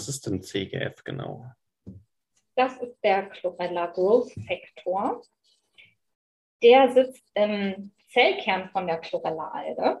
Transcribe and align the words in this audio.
Was 0.00 0.08
ist 0.08 0.26
denn 0.26 0.40
CGF 0.40 1.04
genau? 1.04 1.44
Das 2.56 2.74
ist 2.78 2.96
der 3.04 3.28
Chlorella 3.28 3.84
Growth 3.88 4.32
Factor. 4.48 5.20
Der 6.62 6.90
sitzt 6.90 7.22
im 7.34 7.92
Zellkern 8.08 8.70
von 8.70 8.86
der 8.86 8.96
Chlorella-Alge. 8.96 10.00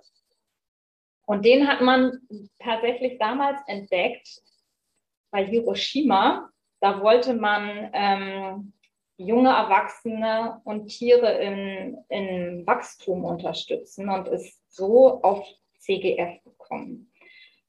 Und 1.26 1.44
den 1.44 1.68
hat 1.68 1.82
man 1.82 2.18
tatsächlich 2.58 3.18
damals 3.18 3.60
entdeckt 3.66 4.40
bei 5.30 5.44
Hiroshima. 5.44 6.48
Da 6.80 7.02
wollte 7.02 7.34
man 7.34 7.90
ähm, 7.92 8.72
junge 9.18 9.50
Erwachsene 9.50 10.62
und 10.64 10.86
Tiere 10.86 11.30
in, 11.42 11.98
in 12.08 12.66
Wachstum 12.66 13.26
unterstützen 13.26 14.08
und 14.08 14.28
ist 14.28 14.62
so 14.74 15.22
auf 15.22 15.46
CGF 15.80 16.42
gekommen 16.42 17.12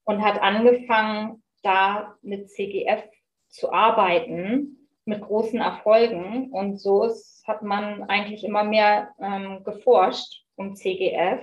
und 0.04 0.22
hat 0.22 0.40
angefangen, 0.40 1.42
da 1.62 2.16
mit 2.22 2.50
CGF 2.50 3.04
zu 3.48 3.72
arbeiten, 3.72 4.88
mit 5.04 5.20
großen 5.20 5.60
Erfolgen. 5.60 6.50
Und 6.52 6.78
so 6.78 7.04
ist, 7.04 7.42
hat 7.46 7.62
man 7.62 8.04
eigentlich 8.04 8.44
immer 8.44 8.64
mehr 8.64 9.14
ähm, 9.20 9.62
geforscht 9.64 10.44
um 10.56 10.74
CGF. 10.74 11.40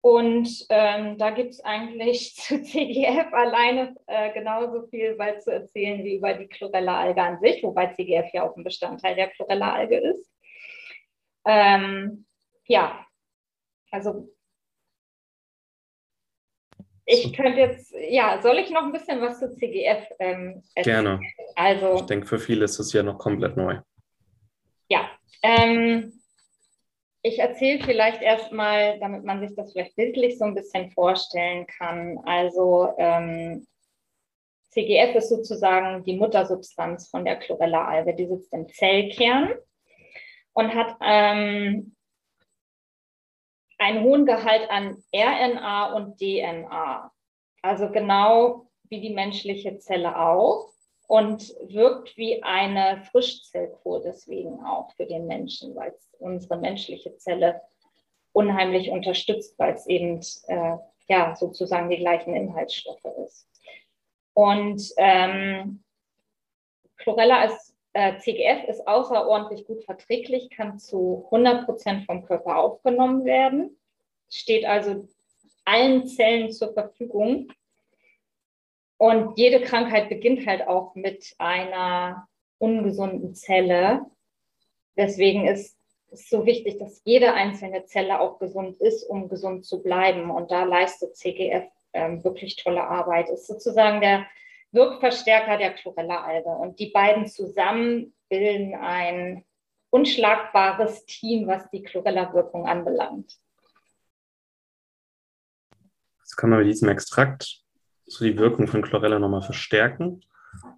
Und 0.00 0.66
ähm, 0.70 1.18
da 1.18 1.30
gibt 1.30 1.50
es 1.50 1.60
eigentlich 1.60 2.34
zu 2.36 2.62
CGF 2.62 3.32
alleine 3.32 3.96
äh, 4.06 4.32
genauso 4.32 4.86
viel 4.86 5.18
weil 5.18 5.40
zu 5.40 5.52
erzählen 5.52 6.04
wie 6.04 6.16
über 6.16 6.34
die 6.34 6.48
Chlorella-Alge 6.48 7.22
an 7.22 7.40
sich, 7.40 7.62
wobei 7.62 7.88
CGF 7.88 8.32
ja 8.32 8.48
auch 8.48 8.56
ein 8.56 8.64
Bestandteil 8.64 9.16
der 9.16 9.28
Chlorella-Alge 9.30 9.96
ist. 9.98 10.32
Ähm, 11.44 12.26
ja, 12.66 13.04
also 13.90 14.28
ich 17.10 17.32
könnte 17.32 17.58
jetzt, 17.58 17.94
ja, 18.10 18.40
soll 18.42 18.58
ich 18.58 18.70
noch 18.70 18.82
ein 18.82 18.92
bisschen 18.92 19.20
was 19.22 19.40
zu 19.40 19.50
CGF 19.54 20.04
ähm, 20.18 20.62
erzählen? 20.74 21.04
Gerne. 21.04 21.20
Also, 21.56 21.94
ich 21.96 22.02
denke, 22.02 22.26
für 22.26 22.38
viele 22.38 22.66
ist 22.66 22.78
es 22.78 22.92
ja 22.92 23.02
noch 23.02 23.16
komplett 23.16 23.56
neu. 23.56 23.78
Ja, 24.90 25.08
ähm, 25.42 26.12
ich 27.22 27.38
erzähle 27.38 27.82
vielleicht 27.82 28.20
erstmal, 28.20 29.00
damit 29.00 29.24
man 29.24 29.40
sich 29.40 29.56
das 29.56 29.72
vielleicht 29.72 29.96
bildlich 29.96 30.38
so 30.38 30.44
ein 30.44 30.54
bisschen 30.54 30.90
vorstellen 30.90 31.66
kann. 31.66 32.18
Also 32.26 32.92
ähm, 32.98 33.66
CGF 34.70 35.14
ist 35.14 35.30
sozusagen 35.30 36.04
die 36.04 36.16
Muttersubstanz 36.16 37.08
von 37.08 37.24
der 37.24 37.36
Chlorella-Alge. 37.36 38.14
Die 38.14 38.26
sitzt 38.26 38.52
im 38.52 38.68
Zellkern 38.68 39.54
und 40.52 40.74
hat 40.74 40.94
ähm, 41.00 41.96
einen 43.78 44.02
hohen 44.02 44.26
Gehalt 44.26 44.68
an 44.70 45.02
RNA 45.14 45.94
und 45.94 46.18
DNA. 46.18 47.10
Also 47.62 47.90
genau 47.90 48.66
wie 48.88 49.00
die 49.00 49.14
menschliche 49.14 49.78
Zelle 49.78 50.18
auch 50.18 50.68
und 51.06 51.54
wirkt 51.68 52.16
wie 52.16 52.42
eine 52.42 53.02
Frischzellkur 53.10 54.02
deswegen 54.02 54.60
auch 54.64 54.92
für 54.92 55.06
den 55.06 55.26
Menschen, 55.26 55.74
weil 55.74 55.90
es 55.90 56.10
unsere 56.18 56.58
menschliche 56.58 57.16
Zelle 57.16 57.62
unheimlich 58.32 58.90
unterstützt, 58.90 59.58
weil 59.58 59.74
es 59.74 59.86
eben 59.86 60.20
äh, 60.48 60.76
ja 61.08 61.34
sozusagen 61.34 61.88
die 61.88 61.96
gleichen 61.96 62.34
Inhaltsstoffe 62.34 63.04
ist. 63.26 63.48
Und 64.34 64.82
ähm, 64.98 65.82
Chlorella 66.98 67.44
ist 67.44 67.67
äh, 67.92 68.18
CGF 68.18 68.68
ist 68.68 68.86
außerordentlich 68.86 69.66
gut 69.66 69.84
verträglich, 69.84 70.50
kann 70.50 70.78
zu 70.78 71.24
100 71.26 71.64
Prozent 71.64 72.06
vom 72.06 72.24
Körper 72.24 72.56
aufgenommen 72.56 73.24
werden, 73.24 73.78
steht 74.30 74.64
also 74.64 75.08
allen 75.64 76.06
Zellen 76.06 76.52
zur 76.52 76.72
Verfügung. 76.72 77.52
Und 78.96 79.38
jede 79.38 79.60
Krankheit 79.60 80.08
beginnt 80.08 80.46
halt 80.46 80.66
auch 80.66 80.94
mit 80.94 81.34
einer 81.38 82.28
ungesunden 82.58 83.34
Zelle. 83.34 84.06
Deswegen 84.96 85.46
ist 85.46 85.76
es 86.10 86.28
so 86.28 86.46
wichtig, 86.46 86.78
dass 86.78 87.02
jede 87.04 87.32
einzelne 87.32 87.84
Zelle 87.84 88.20
auch 88.20 88.38
gesund 88.38 88.76
ist, 88.78 89.04
um 89.04 89.28
gesund 89.28 89.64
zu 89.64 89.82
bleiben. 89.82 90.30
Und 90.30 90.50
da 90.50 90.64
leistet 90.64 91.16
CGF 91.16 91.68
ähm, 91.92 92.24
wirklich 92.24 92.56
tolle 92.56 92.82
Arbeit. 92.82 93.28
Ist 93.28 93.46
sozusagen 93.46 94.00
der 94.00 94.26
Wirkverstärker 94.72 95.56
der 95.58 95.74
Chlorella-Alge. 95.74 96.48
Und 96.48 96.78
die 96.78 96.90
beiden 96.90 97.26
zusammen 97.26 98.14
bilden 98.28 98.74
ein 98.74 99.44
unschlagbares 99.90 101.06
Team, 101.06 101.46
was 101.46 101.70
die 101.70 101.82
Chlorella-Wirkung 101.82 102.66
anbelangt. 102.66 103.38
Jetzt 106.20 106.36
kann 106.36 106.50
man 106.50 106.58
mit 106.60 106.68
diesem 106.68 106.88
Extrakt 106.88 107.62
so 108.06 108.24
die 108.24 108.38
Wirkung 108.38 108.66
von 108.66 108.82
Chlorella 108.82 109.18
nochmal 109.18 109.42
verstärken 109.42 110.22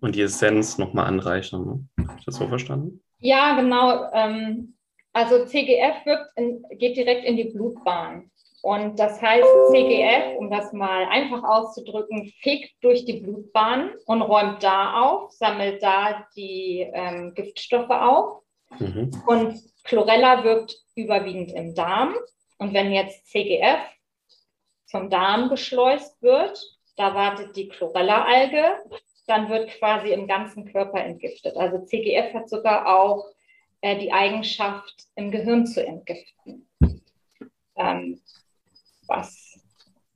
und 0.01 0.15
die 0.15 0.22
Essenz 0.22 0.78
nochmal 0.78 1.07
anreichern. 1.07 1.89
Ne? 1.97 2.07
Habe 2.09 2.19
ich 2.19 2.25
das 2.25 2.37
so 2.37 2.49
verstanden? 2.49 3.03
Ja, 3.19 3.61
genau. 3.61 4.11
Ähm, 4.12 4.77
also 5.12 5.45
CGF 5.45 6.07
wirkt 6.07 6.31
in, 6.37 6.65
geht 6.78 6.97
direkt 6.97 7.25
in 7.25 7.37
die 7.37 7.51
Blutbahn. 7.51 8.31
Und 8.62 8.98
das 8.98 9.22
heißt, 9.22 9.48
CGF, 9.71 10.37
um 10.38 10.50
das 10.50 10.72
mal 10.72 11.06
einfach 11.06 11.43
auszudrücken, 11.43 12.32
fegt 12.43 12.72
durch 12.82 13.06
die 13.06 13.21
Blutbahn 13.21 13.93
und 14.04 14.21
räumt 14.21 14.62
da 14.62 15.00
auf, 15.00 15.32
sammelt 15.32 15.82
da 15.82 16.26
die 16.37 16.87
ähm, 16.93 17.32
Giftstoffe 17.34 17.91
auf. 17.91 18.43
Mhm. 18.78 19.10
Und 19.26 19.60
Chlorella 19.84 20.44
wirkt 20.44 20.76
überwiegend 20.94 21.53
im 21.53 21.75
Darm. 21.75 22.15
Und 22.59 22.75
wenn 22.75 22.93
jetzt 22.93 23.26
CGF 23.28 23.81
zum 24.84 25.09
Darm 25.09 25.48
geschleust 25.48 26.21
wird, 26.22 26.60
da 26.97 27.15
wartet 27.15 27.56
die 27.56 27.69
Chlorella-Alge, 27.69 28.77
dann 29.27 29.48
wird 29.48 29.71
quasi 29.71 30.12
im 30.12 30.27
ganzen 30.27 30.71
Körper 30.71 31.00
entgiftet. 31.00 31.56
Also 31.56 31.78
CGF 31.87 32.34
hat 32.34 32.50
sogar 32.50 32.87
auch 32.87 33.25
äh, 33.81 33.98
die 33.98 34.12
Eigenschaft, 34.12 35.06
im 35.15 35.31
Gehirn 35.31 35.66
zu 35.66 35.84
entgiften. 35.87 36.69
Ähm, 37.77 38.21
was, 39.10 39.50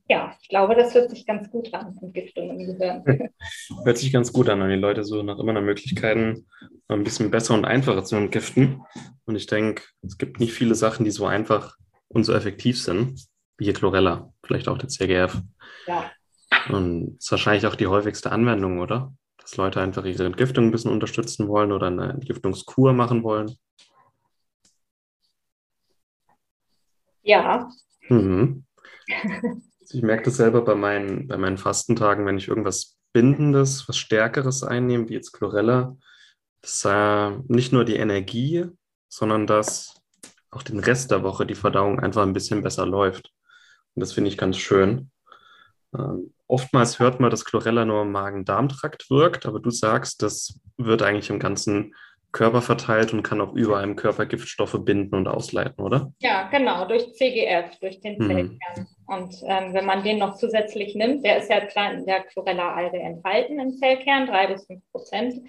ja, 0.08 0.36
ich 0.40 0.48
glaube, 0.48 0.74
das 0.74 0.94
hört 0.94 1.10
sich 1.10 1.24
ganz 1.26 1.50
gut 1.50 1.72
an, 1.72 1.98
Entgiftung 2.00 2.50
im 2.50 2.66
Gehirn. 2.66 3.02
Hört 3.84 3.98
sich 3.98 4.12
ganz 4.12 4.32
gut 4.32 4.50
an 4.50 4.60
und 4.60 4.68
die 4.68 4.76
Leute 4.76 5.02
suchen 5.02 5.26
nach 5.26 5.38
immer 5.38 5.54
nach 5.54 5.62
Möglichkeiten, 5.62 6.46
ein 6.88 7.04
bisschen 7.04 7.30
besser 7.30 7.54
und 7.54 7.64
einfacher 7.64 8.04
zu 8.04 8.16
entgiften. 8.16 8.82
Und 9.24 9.36
ich 9.36 9.46
denke, 9.46 9.82
es 10.02 10.18
gibt 10.18 10.40
nicht 10.40 10.52
viele 10.52 10.74
Sachen, 10.74 11.04
die 11.04 11.10
so 11.10 11.24
einfach 11.24 11.76
und 12.08 12.24
so 12.24 12.34
effektiv 12.34 12.80
sind, 12.80 13.26
wie 13.56 13.64
hier 13.64 13.72
Chlorella, 13.72 14.30
vielleicht 14.44 14.68
auch 14.68 14.76
der 14.76 14.90
CGF. 14.90 15.40
Ja. 15.86 16.10
Und 16.68 17.16
das 17.16 17.24
ist 17.24 17.30
wahrscheinlich 17.30 17.66
auch 17.66 17.74
die 17.74 17.86
häufigste 17.86 18.30
Anwendung, 18.30 18.80
oder? 18.80 19.14
Dass 19.38 19.56
Leute 19.56 19.80
einfach 19.80 20.04
ihre 20.04 20.26
Entgiftung 20.26 20.66
ein 20.66 20.70
bisschen 20.70 20.90
unterstützen 20.90 21.48
wollen 21.48 21.72
oder 21.72 21.86
eine 21.86 22.10
Entgiftungskur 22.10 22.92
machen 22.92 23.22
wollen. 23.22 23.56
Ja. 27.22 27.70
Mhm. 28.08 28.64
Ich 29.90 30.02
merke 30.02 30.24
das 30.24 30.36
selber 30.38 30.62
bei 30.62 30.74
meinen, 30.74 31.28
bei 31.28 31.36
meinen 31.36 31.58
Fastentagen, 31.58 32.26
wenn 32.26 32.38
ich 32.38 32.48
irgendwas 32.48 32.96
Bindendes, 33.12 33.88
was 33.88 33.96
Stärkeres 33.96 34.64
einnehme, 34.64 35.08
wie 35.08 35.14
jetzt 35.14 35.32
Chlorella, 35.32 35.96
dass 36.62 36.84
äh, 36.84 37.30
nicht 37.48 37.72
nur 37.72 37.84
die 37.84 37.96
Energie, 37.96 38.66
sondern 39.08 39.46
dass 39.46 40.00
auch 40.50 40.62
den 40.62 40.78
Rest 40.78 41.10
der 41.10 41.22
Woche 41.22 41.46
die 41.46 41.54
Verdauung 41.54 42.00
einfach 42.00 42.22
ein 42.22 42.32
bisschen 42.32 42.62
besser 42.62 42.86
läuft. 42.86 43.32
Und 43.94 44.00
das 44.00 44.12
finde 44.12 44.30
ich 44.30 44.38
ganz 44.38 44.56
schön. 44.56 45.10
Ähm, 45.96 46.34
oftmals 46.46 46.98
hört 46.98 47.20
man, 47.20 47.30
dass 47.30 47.44
Chlorella 47.44 47.84
nur 47.84 48.02
im 48.02 48.12
Magen-Darm-Trakt 48.12 49.10
wirkt, 49.10 49.46
aber 49.46 49.60
du 49.60 49.70
sagst, 49.70 50.22
das 50.22 50.60
wird 50.76 51.02
eigentlich 51.02 51.30
im 51.30 51.38
ganzen 51.38 51.94
Körper 52.34 52.60
verteilt 52.60 53.12
und 53.12 53.22
kann 53.22 53.40
auch 53.40 53.54
überall 53.54 53.84
im 53.84 53.96
Körper 53.96 54.26
Giftstoffe 54.26 54.76
binden 54.84 55.14
und 55.14 55.28
ausleiten, 55.28 55.82
oder? 55.82 56.12
Ja, 56.18 56.48
genau, 56.50 56.84
durch 56.84 57.14
CGF, 57.14 57.78
durch 57.80 58.00
den 58.00 58.18
mhm. 58.18 58.26
Zellkern. 58.26 58.88
Und 59.06 59.34
ähm, 59.46 59.72
wenn 59.72 59.86
man 59.86 60.02
den 60.02 60.18
noch 60.18 60.34
zusätzlich 60.36 60.94
nimmt, 60.94 61.24
der 61.24 61.38
ist 61.38 61.48
ja 61.48 61.58
in 61.58 62.04
der 62.04 62.24
Chlorella-Alge 62.24 62.98
enthalten 62.98 63.58
im 63.60 63.72
Zellkern, 63.76 64.26
drei 64.26 64.48
bis 64.48 64.66
fünf 64.66 64.82
Prozent 64.90 65.40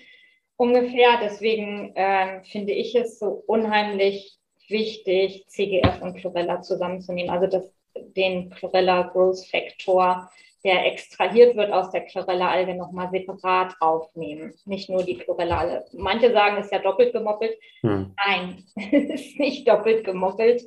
ungefähr. 0.58 1.20
Deswegen 1.22 1.92
ähm, 1.96 2.44
finde 2.44 2.74
ich 2.74 2.96
es 2.96 3.18
so 3.18 3.44
unheimlich 3.48 4.38
wichtig, 4.70 5.46
CGF 5.48 6.02
und 6.02 6.18
Chlorella 6.18 6.62
zusammenzunehmen. 6.62 7.32
Also 7.32 7.48
das, 7.48 7.74
den 8.16 8.52
Chlorella 8.52 9.10
Growth 9.12 9.46
Factor 9.50 10.30
der 10.65 10.91
extrahiert 10.91 11.56
wird 11.56 11.71
aus 11.71 11.91
der 11.91 12.06
Chlorella-Alge, 12.06 12.73
nochmal 12.73 13.12
separat 13.12 13.75
aufnehmen. 13.79 14.51
Nicht 14.65 14.89
nur 14.89 15.03
die 15.03 15.19
Chlorella-Alge. 15.19 15.85
Manche 15.94 16.31
sagen, 16.33 16.57
es 16.57 16.65
ist 16.65 16.71
ja 16.71 16.79
doppelt 16.79 17.13
gemoppelt. 17.13 17.56
Hm. 17.81 18.15
Nein, 18.25 18.63
es 18.75 19.21
ist 19.21 19.39
nicht 19.39 19.67
doppelt 19.67 20.03
gemoppelt. 20.03 20.63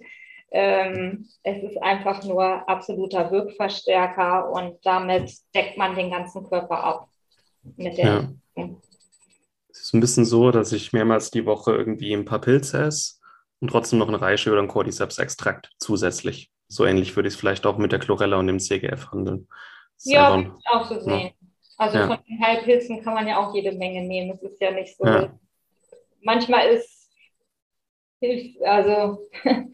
Ähm, 0.52 1.26
es 1.42 1.62
ist 1.64 1.82
einfach 1.82 2.22
nur 2.22 2.68
absoluter 2.68 3.30
Wirkverstärker 3.32 4.50
und 4.50 4.78
damit 4.84 5.32
deckt 5.54 5.76
man 5.76 5.96
den 5.96 6.10
ganzen 6.10 6.48
Körper 6.48 6.82
ab. 6.82 7.08
Mit 7.76 7.98
der 7.98 8.30
ja. 8.56 8.68
Es 9.68 9.80
ist 9.80 9.94
ein 9.94 10.00
bisschen 10.00 10.24
so, 10.24 10.50
dass 10.52 10.72
ich 10.72 10.92
mehrmals 10.92 11.30
die 11.30 11.44
Woche 11.44 11.72
irgendwie 11.72 12.14
ein 12.14 12.24
paar 12.24 12.40
Pilze 12.40 12.84
esse 12.84 13.16
und 13.60 13.68
trotzdem 13.68 13.98
noch 13.98 14.08
ein 14.08 14.14
Reishi 14.14 14.48
oder 14.48 14.62
ein 14.62 14.68
Cordyceps-Extrakt 14.68 15.70
zusätzlich. 15.78 16.50
So 16.68 16.86
ähnlich 16.86 17.16
würde 17.16 17.28
ich 17.28 17.34
es 17.34 17.40
vielleicht 17.40 17.66
auch 17.66 17.78
mit 17.78 17.92
der 17.92 17.98
Chlorella 17.98 18.38
und 18.38 18.46
dem 18.46 18.60
CGF 18.60 19.10
handeln. 19.10 19.48
Ja, 20.04 20.32
ein, 20.32 20.52
auch 20.66 20.88
so 20.88 21.00
sehen. 21.00 21.26
Ja. 21.26 21.32
Also 21.76 21.98
ja. 21.98 22.06
von 22.08 22.18
den 22.28 22.44
Heilpilzen 22.44 23.02
kann 23.02 23.14
man 23.14 23.28
ja 23.28 23.38
auch 23.38 23.54
jede 23.54 23.72
Menge 23.72 24.02
nehmen. 24.02 24.30
Es 24.30 24.42
ist 24.42 24.60
ja 24.60 24.70
nicht 24.70 24.96
so. 24.96 25.06
Ja. 25.06 25.32
Manchmal 26.20 26.68
ist 26.70 26.98
hilft, 28.20 28.62
also 28.62 29.18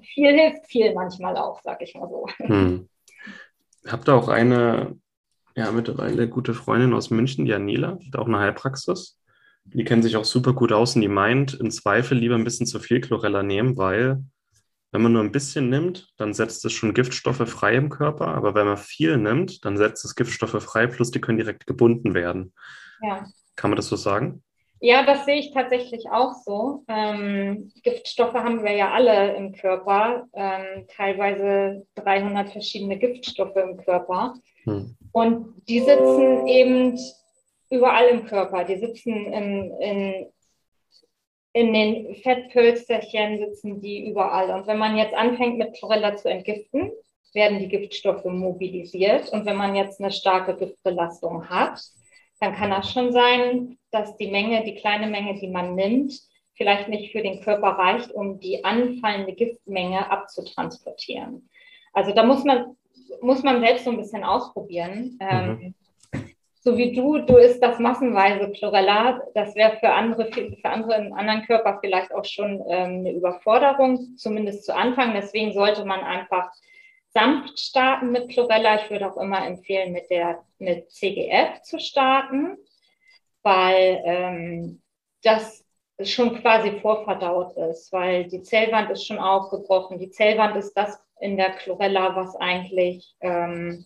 viel 0.00 0.32
hilft 0.32 0.66
viel 0.66 0.94
manchmal 0.94 1.36
auch, 1.36 1.60
sag 1.62 1.82
ich 1.82 1.94
mal 1.94 2.08
so. 2.08 2.26
Hm. 2.38 2.88
Habt 3.86 4.08
ihr 4.08 4.14
auch 4.14 4.28
eine, 4.28 4.98
ja, 5.54 5.70
mittlerweile 5.70 6.28
gute 6.28 6.54
Freundin 6.54 6.94
aus 6.94 7.10
München, 7.10 7.44
die 7.44 7.54
hat 7.54 8.16
auch 8.16 8.26
eine 8.26 8.38
Heilpraxis. 8.38 9.20
Die 9.66 9.84
kennen 9.84 10.02
sich 10.02 10.16
auch 10.16 10.24
super 10.24 10.52
gut 10.52 10.72
aus 10.72 10.94
und 10.94 11.02
die 11.02 11.08
meint, 11.08 11.54
im 11.54 11.70
Zweifel 11.70 12.18
lieber 12.18 12.34
ein 12.34 12.44
bisschen 12.44 12.66
zu 12.66 12.80
viel 12.80 13.00
Chlorella 13.00 13.42
nehmen, 13.42 13.76
weil 13.76 14.22
wenn 14.94 15.02
man 15.02 15.12
nur 15.12 15.24
ein 15.24 15.32
bisschen 15.32 15.70
nimmt, 15.70 16.14
dann 16.18 16.34
setzt 16.34 16.64
es 16.64 16.72
schon 16.72 16.94
Giftstoffe 16.94 17.48
frei 17.48 17.74
im 17.74 17.90
Körper, 17.90 18.28
aber 18.28 18.54
wenn 18.54 18.66
man 18.66 18.76
viel 18.76 19.16
nimmt, 19.16 19.64
dann 19.64 19.76
setzt 19.76 20.04
es 20.04 20.14
Giftstoffe 20.14 20.62
frei, 20.62 20.86
plus 20.86 21.10
die 21.10 21.20
können 21.20 21.36
direkt 21.36 21.66
gebunden 21.66 22.14
werden. 22.14 22.54
Ja. 23.02 23.26
Kann 23.56 23.70
man 23.70 23.76
das 23.76 23.88
so 23.88 23.96
sagen? 23.96 24.44
Ja, 24.78 25.04
das 25.04 25.24
sehe 25.24 25.40
ich 25.40 25.52
tatsächlich 25.52 26.10
auch 26.10 26.34
so. 26.44 26.84
Ähm, 26.86 27.72
Giftstoffe 27.82 28.34
haben 28.34 28.62
wir 28.62 28.70
ja 28.70 28.92
alle 28.92 29.34
im 29.34 29.50
Körper, 29.52 30.26
ähm, 30.32 30.86
teilweise 30.94 31.84
300 31.96 32.50
verschiedene 32.50 32.96
Giftstoffe 32.96 33.56
im 33.56 33.78
Körper. 33.78 34.34
Hm. 34.62 34.96
Und 35.10 35.60
die 35.68 35.80
sitzen 35.80 36.46
eben 36.46 36.96
überall 37.68 38.06
im 38.10 38.26
Körper. 38.26 38.62
Die 38.62 38.78
sitzen 38.78 39.32
in, 39.32 39.72
in 39.80 40.26
in 41.54 41.72
den 41.72 42.16
Fettpölsterchen 42.16 43.38
sitzen 43.38 43.80
die 43.80 44.10
überall. 44.10 44.50
Und 44.50 44.66
wenn 44.66 44.76
man 44.76 44.96
jetzt 44.96 45.14
anfängt 45.14 45.56
mit 45.56 45.74
Chlorella 45.74 46.16
zu 46.16 46.28
entgiften, 46.28 46.90
werden 47.32 47.60
die 47.60 47.68
Giftstoffe 47.68 48.24
mobilisiert. 48.24 49.32
Und 49.32 49.46
wenn 49.46 49.56
man 49.56 49.76
jetzt 49.76 50.00
eine 50.00 50.10
starke 50.10 50.56
Giftbelastung 50.56 51.48
hat, 51.48 51.80
dann 52.40 52.54
kann 52.54 52.70
das 52.70 52.92
schon 52.92 53.12
sein, 53.12 53.78
dass 53.92 54.16
die 54.16 54.30
Menge, 54.30 54.64
die 54.64 54.74
kleine 54.74 55.06
Menge, 55.06 55.38
die 55.38 55.48
man 55.48 55.76
nimmt, 55.76 56.12
vielleicht 56.54 56.88
nicht 56.88 57.12
für 57.12 57.22
den 57.22 57.40
Körper 57.40 57.68
reicht, 57.68 58.10
um 58.10 58.40
die 58.40 58.64
anfallende 58.64 59.32
Giftmenge 59.32 60.10
abzutransportieren. 60.10 61.48
Also 61.92 62.12
da 62.12 62.24
muss 62.24 62.42
man, 62.44 62.76
muss 63.20 63.44
man 63.44 63.60
selbst 63.60 63.84
so 63.84 63.90
ein 63.90 63.96
bisschen 63.96 64.24
ausprobieren. 64.24 65.18
Mhm. 65.20 65.28
Ähm, 65.30 65.74
so 66.64 66.78
wie 66.78 66.94
du, 66.94 67.18
du 67.18 67.36
isst 67.36 67.62
das 67.62 67.78
massenweise 67.78 68.50
Chlorella. 68.52 69.20
Das 69.34 69.54
wäre 69.54 69.76
für 69.80 69.90
andere, 69.90 70.32
für 70.32 70.64
andere 70.64 70.96
in 70.96 71.12
anderen 71.12 71.42
Körper 71.42 71.78
vielleicht 71.80 72.12
auch 72.14 72.24
schon 72.24 72.64
ähm, 72.66 73.00
eine 73.00 73.12
Überforderung, 73.12 74.16
zumindest 74.16 74.64
zu 74.64 74.74
Anfang. 74.74 75.12
Deswegen 75.12 75.52
sollte 75.52 75.84
man 75.84 76.00
einfach 76.00 76.50
sanft 77.10 77.60
starten 77.60 78.12
mit 78.12 78.30
Chlorella. 78.30 78.82
Ich 78.82 78.90
würde 78.90 79.12
auch 79.12 79.18
immer 79.18 79.46
empfehlen, 79.46 79.92
mit 79.92 80.08
der 80.08 80.42
mit 80.58 80.90
CGF 80.90 81.60
zu 81.62 81.78
starten, 81.78 82.56
weil 83.42 84.02
ähm, 84.06 84.82
das 85.22 85.66
schon 86.02 86.40
quasi 86.40 86.80
vorverdaut 86.80 87.56
ist, 87.58 87.92
weil 87.92 88.24
die 88.24 88.42
Zellwand 88.42 88.90
ist 88.90 89.06
schon 89.06 89.18
aufgebrochen. 89.18 89.98
Die 89.98 90.10
Zellwand 90.10 90.56
ist 90.56 90.72
das 90.72 90.98
in 91.20 91.36
der 91.36 91.50
Chlorella, 91.50 92.16
was 92.16 92.34
eigentlich 92.36 93.14
ähm, 93.20 93.84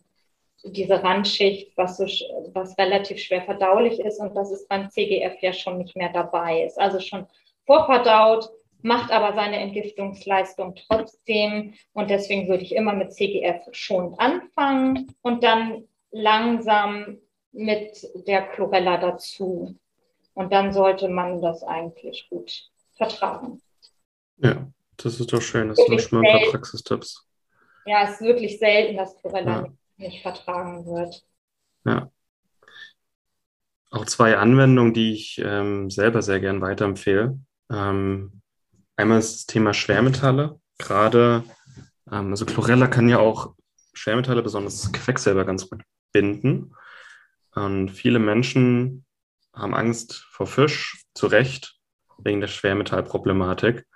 diese 0.73 1.03
Randschicht, 1.03 1.77
was, 1.77 1.97
so, 1.97 2.05
was 2.53 2.77
relativ 2.79 3.19
schwer 3.19 3.43
verdaulich 3.43 4.01
ist 4.01 4.21
und 4.21 4.35
das 4.35 4.51
ist 4.51 4.69
beim 4.69 4.91
CGF 4.91 5.41
ja 5.41 5.53
schon 5.53 5.79
nicht 5.79 5.97
mehr 5.97 6.13
dabei 6.13 6.65
ist. 6.65 6.79
Also 6.79 7.01
schon 7.01 7.27
vorverdaut, 7.67 8.51
macht 8.83 9.11
aber 9.11 9.35
seine 9.35 9.59
Entgiftungsleistung 9.59 10.75
trotzdem 10.87 11.75
und 11.93 12.11
deswegen 12.11 12.49
würde 12.49 12.63
ich 12.63 12.75
immer 12.75 12.93
mit 12.93 13.13
CGF 13.13 13.69
schon 13.73 14.15
anfangen 14.19 15.15
und 15.23 15.43
dann 15.43 15.85
langsam 16.11 17.19
mit 17.53 18.07
der 18.27 18.43
Chlorella 18.49 18.99
dazu. 18.99 19.75
Und 20.35 20.53
dann 20.53 20.73
sollte 20.73 21.09
man 21.09 21.43
das 21.43 21.65
eigentlich 21.65 22.29
gut 22.31 22.71
vertragen. 22.97 23.61
Ja, 24.37 24.69
das 24.97 25.19
ist 25.19 25.33
doch 25.33 25.43
schön. 25.43 25.69
Das 25.69 25.79
sind 25.79 26.01
schon 26.01 26.21
mal 26.21 26.31
ein 26.31 26.41
paar 26.41 26.51
Praxistipps. 26.53 27.27
Ja, 27.87 28.05
es 28.05 28.13
ist 28.13 28.21
wirklich 28.21 28.59
selten, 28.59 28.97
dass 28.97 29.17
Chlorella 29.17 29.51
ja 29.51 29.63
nicht 29.63 29.79
vertragen 30.23 30.87
wird. 30.87 31.25
Ja. 31.85 32.11
Auch 33.91 34.05
zwei 34.05 34.37
Anwendungen, 34.37 34.93
die 34.93 35.13
ich 35.13 35.41
ähm, 35.45 35.91
selber 35.91 36.23
sehr 36.23 36.41
gern 36.41 36.61
weiterempfehle. 36.61 37.39
Ähm, 37.71 38.43
einmal 38.97 39.19
ist 39.19 39.35
das 39.35 39.47
Thema 39.47 39.73
Schwermetalle. 39.73 40.61
Gerade, 40.79 41.45
ähm, 42.11 42.31
also 42.31 42.45
Chlorella 42.45 42.87
kann 42.87 43.09
ja 43.09 43.19
auch 43.19 43.55
Schwermetalle, 43.95 44.43
besonders 44.43 44.93
Quecksilber, 44.93 45.45
ganz 45.45 45.69
gut 45.69 45.83
binden. 46.13 46.75
Und 47.55 47.91
viele 47.91 48.19
Menschen 48.19 49.05
haben 49.55 49.75
Angst 49.75 50.27
vor 50.31 50.47
Fisch, 50.47 51.03
zu 51.15 51.27
Recht, 51.27 51.77
wegen 52.19 52.41
der 52.41 52.49
Schwermetallproblematik. 52.49 53.87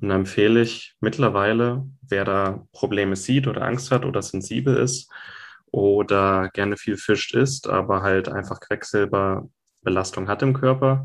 Und 0.00 0.08
da 0.08 0.14
empfehle 0.14 0.62
ich 0.62 0.94
mittlerweile, 1.00 1.84
wer 2.02 2.24
da 2.24 2.66
Probleme 2.72 3.16
sieht 3.16 3.46
oder 3.46 3.62
Angst 3.62 3.90
hat 3.90 4.04
oder 4.04 4.22
sensibel 4.22 4.76
ist, 4.76 5.10
oder 5.72 6.50
gerne 6.52 6.76
viel 6.76 6.96
Fisch 6.96 7.32
isst, 7.34 7.68
aber 7.68 8.02
halt 8.02 8.28
einfach 8.28 8.60
Quecksilberbelastung 8.60 10.28
hat 10.28 10.42
im 10.42 10.54
Körper. 10.54 11.04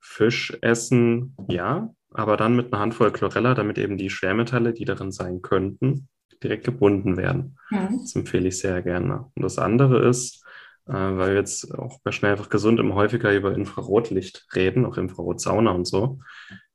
Fisch 0.00 0.56
essen, 0.60 1.34
ja, 1.48 1.90
aber 2.10 2.36
dann 2.36 2.54
mit 2.54 2.72
einer 2.72 2.80
Handvoll 2.80 3.10
Chlorella, 3.10 3.54
damit 3.54 3.78
eben 3.78 3.96
die 3.96 4.10
Schwermetalle, 4.10 4.72
die 4.72 4.84
darin 4.84 5.10
sein 5.10 5.42
könnten, 5.42 6.08
direkt 6.42 6.64
gebunden 6.64 7.16
werden. 7.16 7.58
Mhm. 7.70 8.00
Das 8.02 8.14
empfehle 8.14 8.48
ich 8.48 8.58
sehr 8.58 8.82
gerne. 8.82 9.30
Und 9.34 9.42
das 9.42 9.58
andere 9.58 10.06
ist, 10.08 10.44
äh, 10.86 10.92
weil 10.92 11.30
wir 11.30 11.34
jetzt 11.34 11.74
auch 11.76 11.98
bei 12.02 12.12
Schnell 12.12 12.32
einfach 12.32 12.50
gesund 12.50 12.78
immer 12.78 12.94
häufiger 12.94 13.34
über 13.34 13.54
Infrarotlicht 13.54 14.46
reden, 14.54 14.84
auch 14.84 14.98
Infrarotsauna 14.98 15.70
und 15.70 15.86
so, 15.86 16.20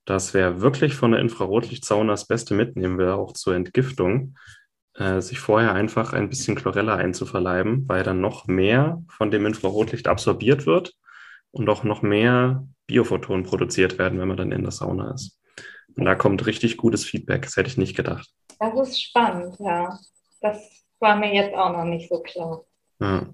dass 0.05 0.34
wer 0.34 0.62
wirklich 0.62 0.96
von 0.96 1.12
der 1.12 1.22
Infrarotlichtsauna 1.22 2.13
das 2.13 2.27
Beste 2.27 2.55
mitnehmen 2.55 2.98
will, 2.98 3.10
auch 3.10 3.34
zur 3.34 3.55
Entgiftung, 3.55 4.36
äh, 5.00 5.22
sich 5.22 5.39
vorher 5.39 5.74
einfach 5.74 6.13
ein 6.13 6.29
bisschen 6.29 6.56
Chlorella 6.56 6.96
einzuverleiben, 6.96 7.88
weil 7.88 8.03
dann 8.03 8.22
noch 8.22 8.48
mehr 8.48 9.01
von 9.08 9.32
dem 9.32 9.46
Infrarotlicht 9.46 10.08
absorbiert 10.08 10.65
wird 10.65 10.94
und 11.51 11.70
auch 11.70 11.84
noch 11.84 12.01
mehr 12.01 12.68
Biophotonen 12.86 13.46
produziert 13.46 13.98
werden, 13.98 14.20
wenn 14.20 14.27
man 14.27 14.38
dann 14.38 14.51
in 14.51 14.63
der 14.63 14.72
Sauna 14.72 15.13
ist. 15.13 15.39
Und 15.96 16.06
da 16.06 16.15
kommt 16.15 16.46
richtig 16.46 16.77
gutes 16.77 17.06
Feedback. 17.06 17.44
Das 17.44 17.56
hätte 17.56 17.70
ich 17.70 17.77
nicht 17.77 17.96
gedacht. 17.96 18.29
Das 18.60 18.89
ist 18.89 19.01
spannend, 19.01 19.56
ja. 19.60 19.98
Das 20.41 20.58
war 21.00 21.15
mir 21.15 21.34
jetzt 21.34 21.56
auch 21.56 21.72
noch 21.72 21.86
nicht 21.86 22.10
so 22.10 22.22
klar. 22.22 22.63
Ja. 23.00 23.27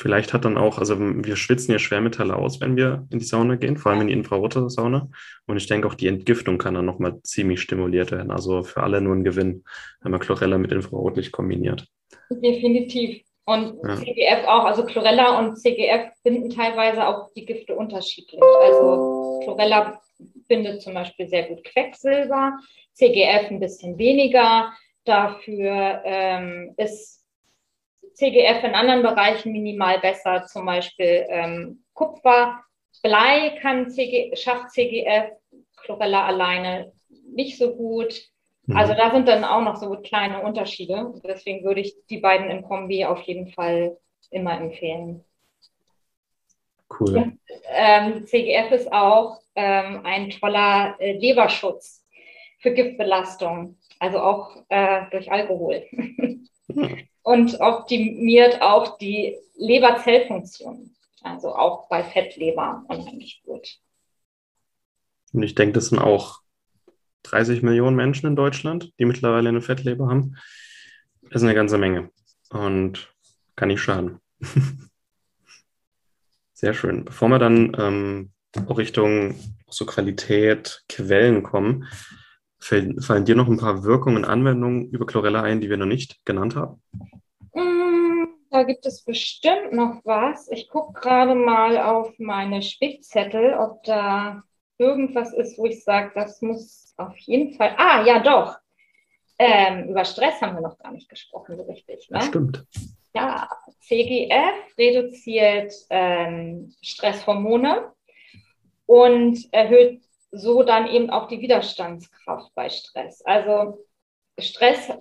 Vielleicht 0.00 0.32
hat 0.32 0.46
dann 0.46 0.56
auch, 0.56 0.78
also 0.78 0.98
wir 0.98 1.36
schwitzen 1.36 1.72
ja 1.72 1.78
Schwermetalle 1.78 2.34
aus, 2.34 2.58
wenn 2.62 2.74
wir 2.74 3.06
in 3.10 3.18
die 3.18 3.24
Sauna 3.26 3.56
gehen, 3.56 3.76
vor 3.76 3.92
allem 3.92 4.00
in 4.00 4.06
die 4.06 4.14
infrarote 4.14 4.70
Sauna. 4.70 5.10
Und 5.46 5.58
ich 5.58 5.66
denke 5.66 5.86
auch 5.86 5.94
die 5.94 6.06
Entgiftung 6.06 6.56
kann 6.56 6.72
dann 6.72 6.86
nochmal 6.86 7.20
ziemlich 7.22 7.60
stimuliert 7.60 8.10
werden. 8.10 8.30
Also 8.30 8.62
für 8.62 8.82
alle 8.82 9.02
nur 9.02 9.14
ein 9.14 9.24
Gewinn, 9.24 9.62
wenn 10.00 10.12
man 10.12 10.20
Chlorella 10.20 10.56
mit 10.56 10.72
Infrarotlicht 10.72 11.32
kombiniert. 11.32 11.86
Definitiv. 12.30 13.22
Und 13.44 13.78
ja. 13.86 13.96
CGF 13.96 14.46
auch, 14.46 14.64
also 14.64 14.86
Chlorella 14.86 15.38
und 15.38 15.56
CGF 15.56 16.12
binden 16.22 16.48
teilweise 16.48 17.06
auch 17.06 17.28
die 17.36 17.44
Gifte 17.44 17.74
unterschiedlich. 17.74 18.40
Also 18.62 19.40
Chlorella 19.44 20.00
bindet 20.48 20.80
zum 20.80 20.94
Beispiel 20.94 21.28
sehr 21.28 21.42
gut 21.42 21.62
Quecksilber, 21.62 22.58
CGF 22.94 23.50
ein 23.50 23.60
bisschen 23.60 23.98
weniger. 23.98 24.72
Dafür 25.04 26.00
ähm, 26.04 26.72
ist 26.78 27.19
CGF 28.20 28.62
in 28.64 28.74
anderen 28.74 29.02
Bereichen 29.02 29.50
minimal 29.50 29.98
besser, 29.98 30.44
zum 30.44 30.66
Beispiel 30.66 31.26
ähm, 31.30 31.82
Kupfer. 31.94 32.60
Blei 33.02 33.58
kann 33.62 33.88
CG, 33.88 34.36
schafft 34.36 34.72
CGF, 34.72 35.30
Chlorella 35.78 36.26
alleine 36.26 36.92
nicht 37.08 37.56
so 37.56 37.74
gut. 37.74 38.14
Mhm. 38.66 38.76
Also 38.76 38.92
da 38.92 39.10
sind 39.10 39.26
dann 39.26 39.42
auch 39.44 39.62
noch 39.62 39.76
so 39.76 39.88
kleine 40.02 40.42
Unterschiede. 40.42 41.14
Deswegen 41.24 41.64
würde 41.64 41.80
ich 41.80 41.94
die 42.10 42.18
beiden 42.18 42.50
in 42.50 42.62
Kombi 42.62 43.06
auf 43.06 43.22
jeden 43.22 43.48
Fall 43.48 43.96
immer 44.30 44.60
empfehlen. 44.60 45.24
Cool. 47.00 47.16
Und, 47.16 47.40
ähm, 47.70 48.26
CGF 48.26 48.70
ist 48.72 48.92
auch 48.92 49.40
ähm, 49.54 50.02
ein 50.04 50.28
toller 50.28 50.94
äh, 50.98 51.12
Leberschutz 51.12 52.06
für 52.58 52.72
Giftbelastung, 52.72 53.78
also 53.98 54.18
auch 54.20 54.56
äh, 54.68 55.04
durch 55.10 55.32
Alkohol. 55.32 55.86
und 57.22 57.60
optimiert 57.60 58.62
auch 58.62 58.98
die 58.98 59.36
Leberzellfunktion. 59.56 60.94
Also 61.22 61.54
auch 61.54 61.88
bei 61.88 62.02
Fettleber 62.02 62.84
unheimlich 62.88 63.42
gut. 63.44 63.78
Und 65.32 65.42
ich 65.42 65.54
denke, 65.54 65.74
das 65.74 65.88
sind 65.88 65.98
auch 65.98 66.40
30 67.24 67.62
Millionen 67.62 67.96
Menschen 67.96 68.26
in 68.26 68.36
Deutschland, 68.36 68.92
die 68.98 69.04
mittlerweile 69.04 69.50
eine 69.50 69.60
Fettleber 69.60 70.08
haben. 70.08 70.36
Das 71.22 71.42
ist 71.42 71.44
eine 71.44 71.54
ganze 71.54 71.78
Menge 71.78 72.10
und 72.48 73.12
kann 73.56 73.68
nicht 73.68 73.82
schaden. 73.82 74.20
Sehr 76.54 76.74
schön. 76.74 77.04
Bevor 77.04 77.28
wir 77.28 77.38
dann 77.38 77.76
ähm, 77.78 78.32
Richtung 78.68 79.34
so 79.68 79.86
Qualität, 79.86 80.84
Quellen 80.88 81.42
kommen, 81.42 81.86
fallen, 82.60 83.00
fallen 83.00 83.24
dir 83.24 83.34
noch 83.34 83.48
ein 83.48 83.58
paar 83.58 83.82
Wirkungen, 83.84 84.24
Anwendungen 84.24 84.90
über 84.90 85.06
Chlorella 85.06 85.42
ein, 85.42 85.60
die 85.60 85.70
wir 85.70 85.76
noch 85.76 85.86
nicht 85.86 86.24
genannt 86.24 86.56
haben? 86.56 86.82
Mm, 87.54 88.26
da 88.50 88.62
gibt 88.62 88.86
es 88.86 89.02
bestimmt 89.02 89.72
noch 89.72 90.00
was. 90.04 90.50
Ich 90.50 90.68
gucke 90.68 91.00
gerade 91.00 91.34
mal 91.34 91.78
auf 91.78 92.12
meine 92.18 92.62
Spickzettel, 92.62 93.54
ob 93.54 93.82
da 93.84 94.42
irgendwas 94.78 95.32
ist, 95.34 95.58
wo 95.58 95.66
ich 95.66 95.84
sage, 95.84 96.12
das 96.14 96.40
muss 96.42 96.94
auf 96.96 97.16
jeden 97.18 97.54
Fall. 97.54 97.74
Ah, 97.76 98.04
ja, 98.04 98.20
doch. 98.20 98.56
Ähm, 99.38 99.88
über 99.88 100.04
Stress 100.04 100.40
haben 100.42 100.54
wir 100.54 100.60
noch 100.60 100.78
gar 100.78 100.92
nicht 100.92 101.08
gesprochen, 101.08 101.56
so 101.56 101.62
richtig. 101.62 102.10
Ne? 102.10 102.18
Das 102.18 102.26
stimmt. 102.26 102.66
Ja, 103.14 103.48
CGF 103.80 104.76
reduziert 104.78 105.72
ähm, 105.90 106.72
Stresshormone 106.82 107.92
und 108.86 109.48
erhöht 109.52 110.02
so 110.32 110.62
dann 110.62 110.86
eben 110.86 111.10
auch 111.10 111.28
die 111.28 111.40
Widerstandskraft 111.40 112.54
bei 112.54 112.68
Stress. 112.68 113.22
Also 113.22 113.84
Stress, 114.38 114.92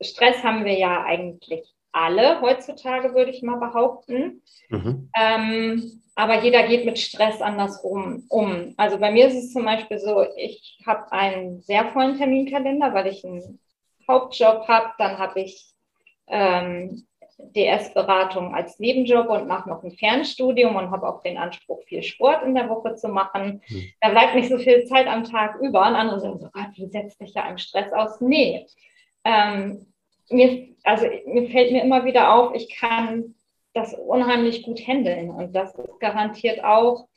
Stress 0.00 0.42
haben 0.42 0.64
wir 0.64 0.78
ja 0.78 1.04
eigentlich 1.04 1.74
alle 1.92 2.40
heutzutage, 2.40 3.14
würde 3.14 3.30
ich 3.30 3.42
mal 3.42 3.58
behaupten. 3.58 4.42
Mhm. 4.68 5.10
Ähm, 5.18 6.02
aber 6.14 6.42
jeder 6.42 6.66
geht 6.66 6.84
mit 6.84 6.98
Stress 6.98 7.40
anders 7.40 7.82
um, 7.82 8.26
um. 8.28 8.74
Also 8.76 8.98
bei 8.98 9.10
mir 9.10 9.26
ist 9.26 9.36
es 9.36 9.52
zum 9.52 9.64
Beispiel 9.64 9.98
so, 9.98 10.24
ich 10.36 10.78
habe 10.86 11.10
einen 11.12 11.62
sehr 11.62 11.90
vollen 11.92 12.16
Terminkalender, 12.16 12.94
weil 12.94 13.08
ich 13.08 13.24
einen 13.24 13.58
Hauptjob 14.06 14.68
habe. 14.68 14.92
Dann 14.98 15.18
habe 15.18 15.40
ich 15.40 15.72
ähm, 16.26 17.06
DS-Beratung 17.54 18.54
als 18.54 18.78
Nebenjob 18.78 19.28
und 19.28 19.48
mache 19.48 19.68
noch 19.68 19.82
ein 19.82 19.92
Fernstudium 19.92 20.76
und 20.76 20.90
habe 20.90 21.08
auch 21.08 21.22
den 21.22 21.38
Anspruch, 21.38 21.82
viel 21.84 22.02
Sport 22.02 22.44
in 22.44 22.54
der 22.54 22.68
Woche 22.68 22.94
zu 22.94 23.08
machen. 23.08 23.62
Mhm. 23.68 23.92
Da 24.00 24.10
bleibt 24.10 24.34
nicht 24.34 24.48
so 24.48 24.58
viel 24.58 24.84
Zeit 24.84 25.06
am 25.06 25.24
Tag 25.24 25.56
über. 25.60 25.80
Und 25.80 25.94
andere 25.94 26.20
sagen 26.20 26.38
so, 26.38 26.48
Gott, 26.52 26.68
wie 26.74 26.86
setzt 26.86 27.20
dich 27.20 27.34
ja 27.34 27.42
einem 27.42 27.58
Stress 27.58 27.92
aus? 27.92 28.20
Nee. 28.20 28.66
Ähm, 29.24 29.86
mir, 30.30 30.68
also 30.84 31.06
mir 31.26 31.48
fällt 31.50 31.72
mir 31.72 31.82
immer 31.82 32.04
wieder 32.04 32.34
auf, 32.34 32.54
ich 32.54 32.74
kann 32.76 33.34
das 33.74 33.94
unheimlich 33.94 34.62
gut 34.62 34.80
handeln. 34.86 35.30
Und 35.30 35.52
das 35.54 35.74
ist 35.74 36.00
garantiert 36.00 36.62
auch 36.64 37.08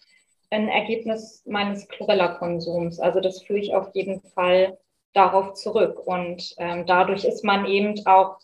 ein 0.50 0.68
Ergebnis 0.68 1.44
meines 1.46 1.88
Chlorella-Konsums. 1.88 3.00
Also 3.00 3.20
das 3.20 3.42
führe 3.42 3.60
ich 3.60 3.76
auf 3.76 3.94
jeden 3.94 4.22
Fall 4.22 4.78
darauf 5.14 5.54
zurück. 5.54 6.00
Und 6.06 6.54
ähm, 6.58 6.86
dadurch 6.86 7.26
ist 7.26 7.44
man 7.44 7.66
eben 7.66 7.96
auch 8.06 8.38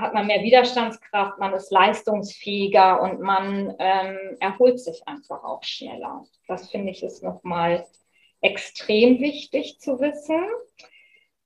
hat 0.00 0.14
man 0.14 0.26
mehr 0.26 0.42
Widerstandskraft, 0.42 1.38
man 1.38 1.52
ist 1.54 1.70
leistungsfähiger 1.70 3.00
und 3.02 3.20
man 3.20 3.74
ähm, 3.78 4.36
erholt 4.40 4.80
sich 4.80 5.06
einfach 5.06 5.44
auch 5.44 5.62
schneller. 5.62 6.24
Das 6.46 6.70
finde 6.70 6.90
ich 6.90 7.02
ist 7.02 7.22
nochmal 7.22 7.86
extrem 8.40 9.20
wichtig 9.20 9.80
zu 9.80 10.00
wissen. 10.00 10.44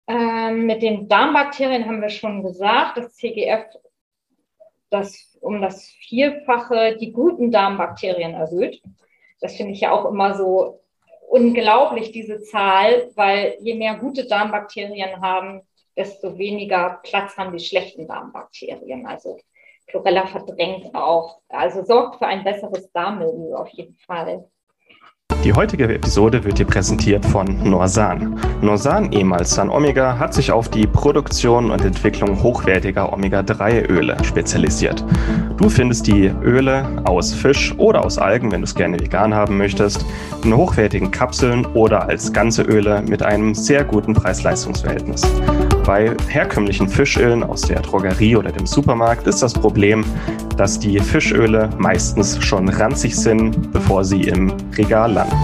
Ähm, 0.06 0.66
mit 0.66 0.82
den 0.82 1.08
Darmbakterien 1.08 1.86
haben 1.86 2.02
wir 2.02 2.10
schon 2.10 2.42
gesagt, 2.42 2.96
dass 2.96 3.14
CGF 3.14 3.64
das 4.90 5.32
um 5.40 5.60
das 5.60 5.88
Vierfache 5.88 6.96
die 6.98 7.12
guten 7.12 7.50
Darmbakterien 7.50 8.34
erhöht. 8.34 8.80
Das 9.40 9.56
finde 9.56 9.72
ich 9.72 9.80
ja 9.80 9.90
auch 9.90 10.04
immer 10.04 10.34
so 10.34 10.80
unglaublich, 11.28 12.12
diese 12.12 12.42
Zahl, 12.42 13.10
weil 13.14 13.56
je 13.60 13.74
mehr 13.74 13.96
gute 13.96 14.26
Darmbakterien 14.26 15.20
haben, 15.20 15.62
desto 15.96 16.38
weniger 16.38 17.00
Platz 17.02 17.36
haben 17.36 17.56
die 17.56 17.64
schlechten 17.64 18.06
Darmbakterien. 18.06 19.06
Also 19.06 19.38
Chlorella 19.86 20.26
verdrängt 20.26 20.94
auch, 20.94 21.40
also 21.48 21.84
sorgt 21.84 22.16
für 22.16 22.26
ein 22.26 22.44
besseres 22.44 22.90
Darmmilieu 22.92 23.56
auf 23.56 23.68
jeden 23.68 23.96
Fall. 23.98 24.44
Die 25.44 25.52
heutige 25.52 25.92
Episode 25.92 26.44
wird 26.44 26.60
dir 26.60 26.66
präsentiert 26.66 27.26
von 27.26 27.68
Norsan. 27.68 28.38
Norsan, 28.60 29.10
ehemals 29.10 29.52
San 29.52 29.70
Omega, 29.70 30.16
hat 30.16 30.32
sich 30.34 30.52
auf 30.52 30.68
die 30.68 30.86
Produktion 30.86 31.72
und 31.72 31.84
Entwicklung 31.84 32.40
hochwertiger 32.40 33.12
Omega-3-Öle 33.12 34.22
spezialisiert. 34.22 35.04
Du 35.56 35.68
findest 35.68 36.06
die 36.06 36.26
Öle 36.26 37.02
aus 37.06 37.34
Fisch 37.34 37.74
oder 37.76 38.04
aus 38.04 38.18
Algen, 38.18 38.52
wenn 38.52 38.60
du 38.60 38.66
es 38.66 38.74
gerne 38.74 39.00
vegan 39.00 39.34
haben 39.34 39.58
möchtest, 39.58 40.06
in 40.44 40.56
hochwertigen 40.56 41.10
Kapseln 41.10 41.66
oder 41.74 42.08
als 42.08 42.32
ganze 42.32 42.62
Öle 42.62 43.02
mit 43.02 43.22
einem 43.24 43.52
sehr 43.54 43.82
guten 43.84 44.14
Preis-Leistungs-Verhältnis. 44.14 45.22
Bei 45.84 46.14
herkömmlichen 46.28 46.88
Fischölen 46.88 47.42
aus 47.42 47.62
der 47.62 47.80
Drogerie 47.80 48.36
oder 48.36 48.52
dem 48.52 48.66
Supermarkt 48.66 49.26
ist 49.26 49.42
das 49.42 49.52
Problem, 49.52 50.04
dass 50.56 50.78
die 50.78 51.00
Fischöle 51.00 51.70
meistens 51.76 52.42
schon 52.44 52.68
ranzig 52.68 53.16
sind, 53.16 53.72
bevor 53.72 54.04
sie 54.04 54.22
im 54.22 54.52
Regal 54.76 55.12
landen. 55.12 55.36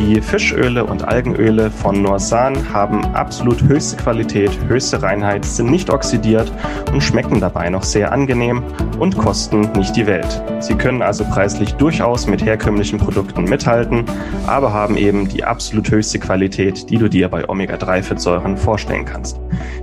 Die 0.00 0.20
Fischöle 0.22 0.84
und 0.84 1.06
Algenöle 1.06 1.70
von 1.70 2.00
Norsan 2.00 2.72
haben 2.72 3.04
absolut 3.14 3.62
höchste 3.62 3.98
Qualität, 3.98 4.50
höchste 4.66 5.02
Reinheit, 5.02 5.44
sind 5.44 5.70
nicht 5.70 5.90
oxidiert 5.90 6.50
und 6.90 7.02
schmecken 7.02 7.38
dabei 7.38 7.68
noch 7.68 7.82
sehr 7.82 8.10
angenehm 8.10 8.62
und 8.98 9.18
kosten 9.18 9.70
nicht 9.76 9.94
die 9.94 10.06
Welt. 10.06 10.42
Sie 10.58 10.74
können 10.74 11.02
also 11.02 11.24
preislich 11.24 11.74
durchaus 11.74 12.26
mit 12.26 12.42
herkömmlichen 12.42 12.98
Produkten 12.98 13.44
mithalten, 13.44 14.04
aber 14.46 14.72
haben 14.72 14.96
eben 14.96 15.28
die 15.28 15.44
absolut 15.44 15.90
höchste 15.90 16.18
Qualität, 16.18 16.88
die 16.88 16.96
du 16.96 17.08
dir 17.08 17.28
bei 17.28 17.46
Omega-3-Fettsäuren 17.46 18.56
vorstellen 18.56 19.04
kannst. 19.04 19.38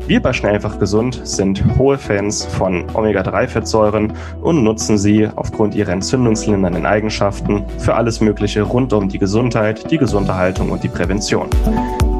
Wir 0.08 0.22
bei 0.22 0.34
Schnellfach 0.34 0.80
Gesund 0.80 1.22
sind 1.24 1.64
hohe 1.78 1.98
Fans 1.98 2.46
von 2.46 2.86
Omega-3-Fettsäuren 2.94 4.14
und 4.42 4.64
nutzen 4.64 4.98
sie 4.98 5.28
aufgrund 5.36 5.76
ihrer 5.76 5.92
entzündungslindernden 5.92 6.86
Eigenschaften 6.86 7.66
für 7.78 7.96
alles 7.96 8.22
Mögliche 8.22 8.62
rund 8.62 8.94
um 8.94 9.10
die 9.10 9.20
Gesundheit, 9.20 9.92
die 9.92 9.98
Gesunderhaltung 9.98 10.72
und 10.72 10.84
die 10.84 10.90
Prävention. 10.90 11.50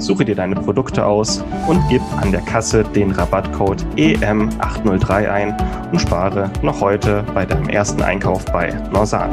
suche 0.00 0.24
dir 0.24 0.34
deine 0.34 0.56
Produkte 0.56 1.04
aus 1.04 1.44
und 1.68 1.80
gib 1.88 2.02
an 2.20 2.32
der 2.32 2.40
Kasse 2.40 2.82
den 2.82 3.12
Rabattcode 3.12 3.84
EM803 3.96 5.30
ein 5.30 5.56
und 5.92 6.00
spare 6.00 6.50
noch 6.62 6.80
heute 6.80 7.24
bei 7.34 7.44
deinem 7.46 7.68
ersten 7.68 8.02
Einkauf 8.02 8.44
bei 8.46 8.72
Norsan. 8.92 9.30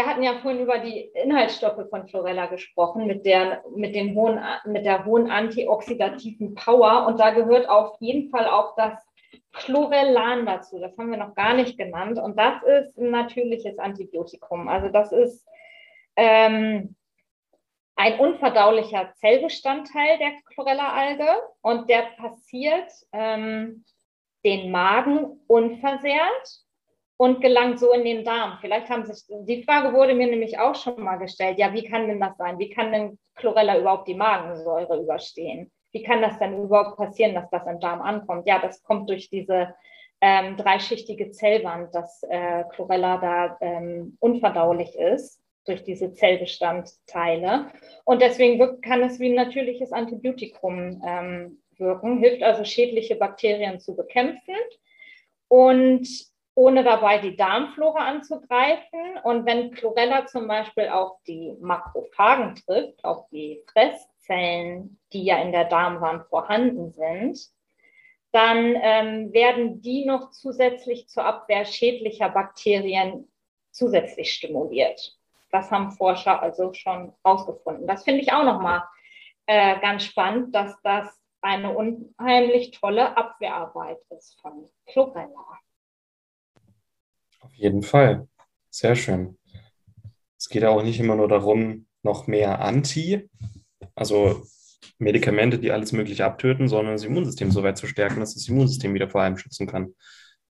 wir 0.00 0.06
hatten 0.06 0.22
ja 0.22 0.34
vorhin 0.40 0.62
über 0.62 0.78
die 0.78 1.10
Inhaltsstoffe 1.22 1.88
von 1.90 2.06
Chlorella 2.06 2.46
gesprochen, 2.46 3.06
mit 3.06 3.26
der, 3.26 3.62
mit, 3.76 3.94
den 3.94 4.14
hohen, 4.14 4.40
mit 4.64 4.86
der 4.86 5.04
hohen 5.04 5.30
antioxidativen 5.30 6.54
Power. 6.54 7.06
Und 7.06 7.20
da 7.20 7.30
gehört 7.30 7.68
auf 7.68 7.96
jeden 8.00 8.30
Fall 8.30 8.46
auch 8.46 8.74
das 8.76 8.94
Chlorellan 9.52 10.46
dazu. 10.46 10.78
Das 10.78 10.96
haben 10.96 11.10
wir 11.10 11.18
noch 11.18 11.34
gar 11.34 11.54
nicht 11.54 11.76
genannt. 11.76 12.18
Und 12.18 12.38
das 12.38 12.62
ist 12.62 12.98
ein 12.98 13.10
natürliches 13.10 13.78
Antibiotikum. 13.78 14.68
Also 14.68 14.88
das 14.88 15.12
ist 15.12 15.46
ähm, 16.16 16.94
ein 17.96 18.18
unverdaulicher 18.18 19.12
Zellbestandteil 19.16 20.18
der 20.18 20.32
Chlorella-Alge 20.52 21.28
und 21.62 21.90
der 21.90 22.02
passiert 22.16 22.90
ähm, 23.12 23.84
den 24.44 24.70
Magen 24.70 25.40
unversehrt 25.46 26.60
und 27.18 27.42
gelangt 27.42 27.78
so 27.78 27.92
in 27.92 28.04
den 28.04 28.24
Darm. 28.24 28.56
Vielleicht 28.62 28.88
haben 28.88 29.04
sich, 29.04 29.22
die 29.28 29.62
Frage 29.64 29.92
wurde 29.92 30.14
mir 30.14 30.28
nämlich 30.28 30.58
auch 30.58 30.74
schon 30.74 31.02
mal 31.02 31.16
gestellt, 31.16 31.58
ja, 31.58 31.72
wie 31.74 31.84
kann 31.84 32.08
denn 32.08 32.20
das 32.20 32.36
sein? 32.38 32.58
Wie 32.58 32.70
kann 32.70 32.92
denn 32.92 33.18
Chlorella 33.34 33.78
überhaupt 33.78 34.08
die 34.08 34.14
Magensäure 34.14 34.98
überstehen? 34.98 35.70
Wie 35.92 36.02
kann 36.02 36.22
das 36.22 36.38
denn 36.38 36.62
überhaupt 36.62 36.96
passieren, 36.96 37.34
dass 37.34 37.50
das 37.50 37.66
im 37.66 37.80
Darm 37.80 38.00
ankommt? 38.00 38.46
Ja, 38.46 38.58
das 38.58 38.82
kommt 38.82 39.08
durch 39.10 39.28
diese 39.30 39.74
ähm, 40.20 40.56
dreischichtige 40.56 41.30
Zellwand, 41.30 41.94
dass 41.94 42.22
äh, 42.24 42.64
Chlorella 42.74 43.16
da 43.18 43.56
ähm, 43.60 44.16
unverdaulich 44.20 44.94
ist. 44.96 45.40
durch 45.66 45.84
diese 45.84 46.12
Zellbestandteile. 46.14 47.66
Und 48.04 48.22
deswegen 48.22 48.80
kann 48.80 49.02
es 49.02 49.20
wie 49.20 49.28
ein 49.30 49.34
natürliches 49.34 49.92
Antibiotikum 49.92 51.02
ähm, 51.06 51.62
wirken, 51.78 52.18
hilft 52.18 52.42
also 52.42 52.64
schädliche 52.64 53.16
Bakterien 53.16 53.78
zu 53.78 53.94
bekämpfen 53.94 54.54
und 55.48 56.08
ohne 56.54 56.82
dabei 56.82 57.18
die 57.18 57.36
Darmflora 57.36 58.06
anzugreifen. 58.06 59.18
Und 59.22 59.46
wenn 59.46 59.70
Chlorella 59.70 60.26
zum 60.26 60.48
Beispiel 60.48 60.88
auf 60.88 61.12
die 61.26 61.54
Makrophagen 61.60 62.54
trifft, 62.56 63.04
auf 63.04 63.28
die 63.30 63.62
Fresszellen, 64.30 64.98
die 65.12 65.24
ja 65.24 65.42
in 65.42 65.52
der 65.52 65.64
Darmwand 65.64 66.24
vorhanden 66.26 66.92
sind, 66.92 67.38
dann 68.32 68.76
ähm, 68.80 69.32
werden 69.32 69.82
die 69.82 70.04
noch 70.04 70.30
zusätzlich 70.30 71.08
zur 71.08 71.24
Abwehr 71.24 71.64
schädlicher 71.64 72.28
Bakterien 72.28 73.28
zusätzlich 73.72 74.32
stimuliert. 74.32 75.18
Das 75.50 75.70
haben 75.72 75.90
Forscher 75.90 76.40
also 76.40 76.72
schon 76.72 77.12
herausgefunden. 77.24 77.88
Das 77.88 78.04
finde 78.04 78.20
ich 78.20 78.32
auch 78.32 78.44
nochmal 78.44 78.84
äh, 79.46 79.80
ganz 79.80 80.04
spannend, 80.04 80.54
dass 80.54 80.80
das 80.82 81.08
eine 81.40 81.74
unheimlich 81.74 82.70
tolle 82.70 83.16
Abwehrarbeit 83.16 83.98
ist 84.16 84.40
von 84.40 84.68
Chlorella. 84.86 85.58
Auf 87.40 87.54
jeden 87.54 87.82
Fall. 87.82 88.28
Sehr 88.68 88.94
schön. 88.94 89.38
Es 90.38 90.48
geht 90.48 90.64
auch 90.64 90.82
nicht 90.82 91.00
immer 91.00 91.16
nur 91.16 91.26
darum, 91.26 91.86
noch 92.02 92.28
mehr 92.28 92.60
Anti, 92.60 93.28
also 94.00 94.46
Medikamente, 94.98 95.58
die 95.58 95.72
alles 95.72 95.92
Mögliche 95.92 96.24
abtöten, 96.24 96.68
sondern 96.68 96.94
das 96.94 97.04
Immunsystem 97.04 97.50
so 97.50 97.62
weit 97.62 97.76
zu 97.76 97.86
stärken, 97.86 98.20
dass 98.20 98.32
das 98.32 98.48
Immunsystem 98.48 98.94
wieder 98.94 99.10
vor 99.10 99.20
allem 99.20 99.36
schützen 99.36 99.66
kann. 99.66 99.94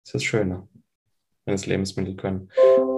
Das 0.04 0.08
ist 0.08 0.16
das 0.16 0.24
Schöne, 0.24 0.68
wenn 1.46 1.54
es 1.54 1.68
Lebensmittel 1.68 2.16
können. 2.16 2.50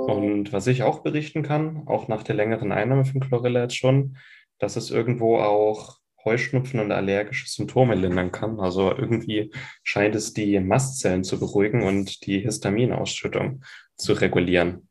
Und 0.08 0.54
was 0.54 0.68
ich 0.68 0.84
auch 0.84 1.04
berichten 1.04 1.44
kann, 1.44 1.84
auch 1.86 2.08
nach 2.08 2.24
der 2.24 2.36
längeren 2.36 2.72
Einnahme 2.72 3.04
von 3.04 3.20
Chlorella 3.20 3.64
jetzt 3.64 3.76
schon, 3.76 4.18
dass 4.58 4.78
es 4.78 4.90
irgendwo 4.90 5.38
auch 5.38 5.98
Heuschnupfen 6.24 6.80
und 6.80 6.94
allergische 6.94 7.50
Symptome 7.50 7.96
lindern 7.96 8.32
kann. 8.32 8.62
Also 8.62 8.96
irgendwie 8.96 9.52
scheint 9.84 10.16
es 10.16 10.34
die 10.34 10.62
Mastzellen 10.62 11.26
zu 11.26 11.40
beruhigen 11.40 11.84
und 11.84 12.26
die 12.26 12.40
Histaminausschüttung 12.40 13.64
zu 13.98 14.14
regulieren. 14.14 14.88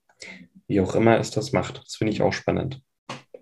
Wie 0.69 0.83
auch 0.83 0.95
immer 0.95 1.19
es 1.19 1.31
das 1.31 1.53
macht. 1.53 1.79
Das 1.79 1.97
finde 1.97 2.13
ich 2.13 2.21
auch 2.21 2.35
spannend. 2.35 2.83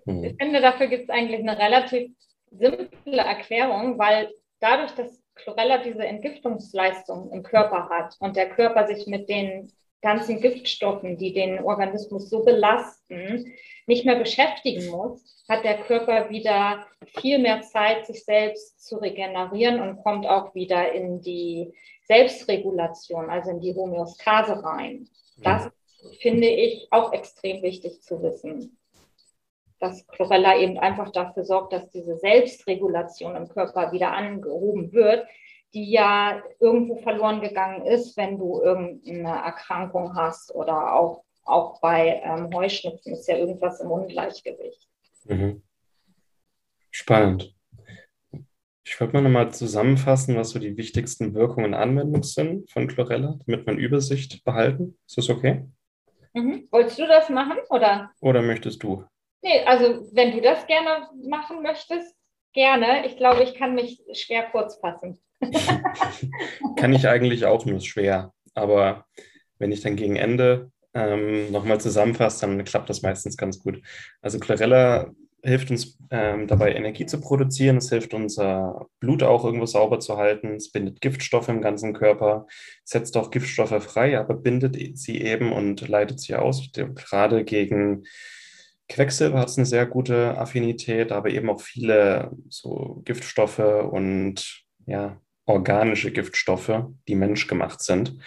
Hm. 0.05 0.23
Ich 0.23 0.35
finde, 0.37 0.61
dafür 0.61 0.87
gibt 0.87 1.03
es 1.03 1.09
eigentlich 1.09 1.41
eine 1.41 1.57
relativ 1.57 2.11
simple 2.51 3.17
Erklärung, 3.17 3.97
weil 3.97 4.33
dadurch, 4.59 4.91
dass 4.91 5.21
Chlorella 5.35 5.79
diese 5.79 6.05
Entgiftungsleistung 6.05 7.31
im 7.31 7.43
Körper 7.43 7.89
hat 7.89 8.15
und 8.19 8.35
der 8.35 8.49
Körper 8.49 8.87
sich 8.87 9.05
mit 9.07 9.27
den 9.29 9.71
ganzen 10.01 10.39
Giftstoffen, 10.39 11.17
die 11.17 11.33
den 11.33 11.59
Organismus 11.59 12.29
so 12.29 12.43
belasten, 12.43 13.53
nicht 13.87 14.05
mehr 14.05 14.17
beschäftigen 14.17 14.89
muss, 14.89 15.43
hat 15.49 15.63
der 15.63 15.77
Körper 15.79 16.29
wieder 16.29 16.85
viel 17.19 17.39
mehr 17.39 17.61
Zeit, 17.61 18.05
sich 18.05 18.23
selbst 18.23 18.85
zu 18.85 18.97
regenerieren 18.97 19.81
und 19.81 19.97
kommt 20.03 20.25
auch 20.25 20.55
wieder 20.55 20.91
in 20.91 21.21
die 21.21 21.73
Selbstregulation, 22.03 23.29
also 23.29 23.51
in 23.51 23.61
die 23.61 23.73
Homöostase 23.73 24.63
rein. 24.63 25.09
Das 25.37 25.69
finde 26.21 26.47
ich 26.47 26.87
auch 26.91 27.11
extrem 27.11 27.61
wichtig 27.63 28.01
zu 28.01 28.21
wissen. 28.21 28.77
Dass 29.85 30.07
Chlorella 30.07 30.57
eben 30.57 30.79
einfach 30.79 31.11
dafür 31.11 31.45
sorgt, 31.45 31.71
dass 31.71 31.91
diese 31.91 32.17
Selbstregulation 32.17 33.35
im 33.35 33.47
Körper 33.47 33.91
wieder 33.91 34.13
angehoben 34.13 34.91
wird, 34.91 35.27
die 35.75 35.91
ja 35.91 36.41
irgendwo 36.59 36.95
verloren 36.95 37.39
gegangen 37.39 37.85
ist, 37.85 38.17
wenn 38.17 38.39
du 38.39 38.63
irgendeine 38.63 39.43
Erkrankung 39.43 40.15
hast 40.15 40.55
oder 40.55 40.95
auch, 40.95 41.23
auch 41.43 41.79
bei 41.81 42.19
ähm, 42.25 42.49
Heuschnupfen 42.51 43.13
ist 43.13 43.27
ja 43.27 43.37
irgendwas 43.37 43.79
im 43.79 43.91
Ungleichgewicht. 43.91 44.89
Mhm. 45.25 45.61
Spannend. 46.89 47.53
Ich 48.83 48.99
wollte 48.99 49.13
mal 49.13 49.21
nochmal 49.21 49.53
zusammenfassen, 49.53 50.35
was 50.35 50.49
so 50.49 50.57
die 50.57 50.77
wichtigsten 50.77 51.35
Wirkungen 51.35 51.67
und 51.67 51.73
Anwendungen 51.75 52.23
sind 52.23 52.71
von 52.71 52.87
Chlorella, 52.87 53.37
damit 53.45 53.67
eine 53.67 53.79
Übersicht 53.79 54.43
behalten. 54.43 54.97
Ist 55.05 55.19
das 55.19 55.29
okay? 55.29 55.67
Mhm. 56.33 56.67
Wolltest 56.71 56.97
du 56.97 57.05
das 57.05 57.29
machen 57.29 57.59
oder? 57.69 58.09
Oder 58.19 58.41
möchtest 58.41 58.81
du? 58.81 59.05
Nee, 59.45 59.61
also 59.67 60.09
wenn 60.11 60.31
du 60.31 60.41
das 60.41 60.65
gerne 60.65 61.07
machen 61.23 61.61
möchtest, 61.61 62.15
gerne. 62.53 63.05
Ich 63.05 63.15
glaube, 63.15 63.43
ich 63.43 63.53
kann 63.53 63.75
mich 63.75 64.01
schwer 64.13 64.47
kurz 64.51 64.77
fassen. 64.77 65.19
kann 66.77 66.93
ich 66.93 67.07
eigentlich 67.07 67.45
auch 67.45 67.63
nur 67.63 67.79
schwer. 67.79 68.33
Aber 68.55 69.05
wenn 69.59 69.71
ich 69.71 69.81
dann 69.81 69.97
gegen 69.97 70.15
Ende 70.15 70.71
ähm, 70.95 71.51
nochmal 71.51 71.79
zusammenfasst, 71.79 72.41
dann 72.41 72.63
klappt 72.63 72.89
das 72.89 73.03
meistens 73.03 73.37
ganz 73.37 73.59
gut. 73.59 73.83
Also 74.19 74.39
Chlorella 74.39 75.11
hilft 75.43 75.69
uns 75.69 75.99
ähm, 76.09 76.47
dabei, 76.47 76.73
Energie 76.73 77.05
zu 77.05 77.21
produzieren. 77.21 77.77
Es 77.77 77.89
hilft 77.89 78.15
unser 78.15 78.87
Blut 78.99 79.21
auch 79.21 79.45
irgendwo 79.45 79.67
sauber 79.67 79.99
zu 79.99 80.17
halten. 80.17 80.55
Es 80.55 80.71
bindet 80.71 81.01
Giftstoffe 81.01 81.49
im 81.49 81.61
ganzen 81.61 81.93
Körper, 81.93 82.47
setzt 82.83 83.15
auch 83.15 83.29
Giftstoffe 83.29 83.83
frei, 83.83 84.17
aber 84.17 84.33
bindet 84.33 84.75
sie 84.97 85.21
eben 85.21 85.51
und 85.51 85.87
leitet 85.87 86.19
sie 86.19 86.33
aus. 86.33 86.67
Gerade 86.73 87.43
gegen 87.43 88.05
Quecksilber 88.87 89.39
hat 89.39 89.55
eine 89.57 89.65
sehr 89.65 89.85
gute 89.85 90.37
Affinität, 90.37 91.11
aber 91.11 91.29
eben 91.29 91.49
auch 91.49 91.61
viele 91.61 92.31
so 92.49 93.01
Giftstoffe 93.05 93.59
und 93.59 94.63
ja, 94.85 95.19
organische 95.45 96.11
Giftstoffe, 96.11 96.85
die 97.07 97.15
menschgemacht 97.15 97.81
sind. 97.81 98.17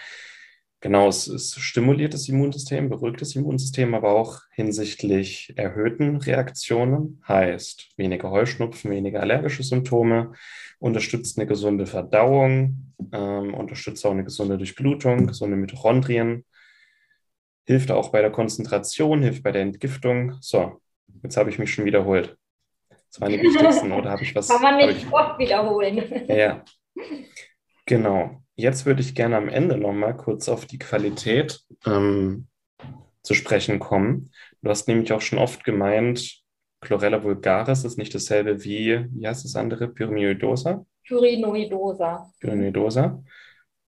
Genau, 0.80 1.08
es, 1.08 1.26
es, 1.26 1.56
stimuliert 1.56 2.14
das 2.14 2.28
Immunsystem, 2.28 2.88
beruhigt 2.88 3.20
das 3.20 3.34
Immunsystem, 3.34 3.94
aber 3.94 4.12
auch 4.12 4.42
hinsichtlich 4.52 5.52
erhöhten 5.56 6.18
Reaktionen, 6.18 7.20
heißt 7.26 7.88
weniger 7.96 8.30
Heuschnupfen, 8.30 8.92
weniger 8.92 9.20
allergische 9.20 9.64
Symptome, 9.64 10.34
unterstützt 10.78 11.36
eine 11.36 11.48
gesunde 11.48 11.86
Verdauung, 11.86 12.94
ähm, 13.12 13.54
unterstützt 13.54 14.06
auch 14.06 14.12
eine 14.12 14.22
gesunde 14.22 14.56
Durchblutung, 14.56 15.26
gesunde 15.26 15.56
Mitochondrien, 15.56 16.44
hilft 17.68 17.90
auch 17.90 18.08
bei 18.08 18.22
der 18.22 18.30
Konzentration, 18.30 19.20
hilft 19.22 19.42
bei 19.42 19.52
der 19.52 19.60
Entgiftung. 19.60 20.38
So, 20.40 20.80
jetzt 21.22 21.36
habe 21.36 21.50
ich 21.50 21.58
mich 21.58 21.70
schon 21.70 21.84
wiederholt. 21.84 22.34
Das 22.88 23.20
waren 23.20 23.30
die 23.30 23.38
wichtigsten, 23.42 23.92
oder 23.92 24.10
habe 24.10 24.22
ich 24.22 24.34
was? 24.34 24.48
Kann 24.48 24.62
man 24.62 24.76
nicht 24.78 25.02
ich, 25.02 25.12
oft 25.12 25.38
wiederholen. 25.38 26.24
Ja, 26.28 26.64
genau. 27.84 28.42
Jetzt 28.56 28.86
würde 28.86 29.02
ich 29.02 29.14
gerne 29.14 29.36
am 29.36 29.50
Ende 29.50 29.76
nochmal 29.76 30.16
kurz 30.16 30.48
auf 30.48 30.64
die 30.64 30.78
Qualität 30.78 31.60
ähm, 31.84 32.48
zu 33.22 33.34
sprechen 33.34 33.78
kommen. 33.78 34.30
Du 34.62 34.70
hast 34.70 34.88
nämlich 34.88 35.12
auch 35.12 35.20
schon 35.20 35.38
oft 35.38 35.62
gemeint, 35.62 36.42
Chlorella 36.80 37.22
vulgaris 37.22 37.84
ist 37.84 37.98
nicht 37.98 38.14
dasselbe 38.14 38.64
wie, 38.64 39.04
wie 39.10 39.28
heißt 39.28 39.44
das 39.44 39.56
andere, 39.56 39.88
Pyrinoidosa? 39.88 40.86
Pyrinoidosa. 41.06 42.32
Pyrinoidosa. 42.40 43.22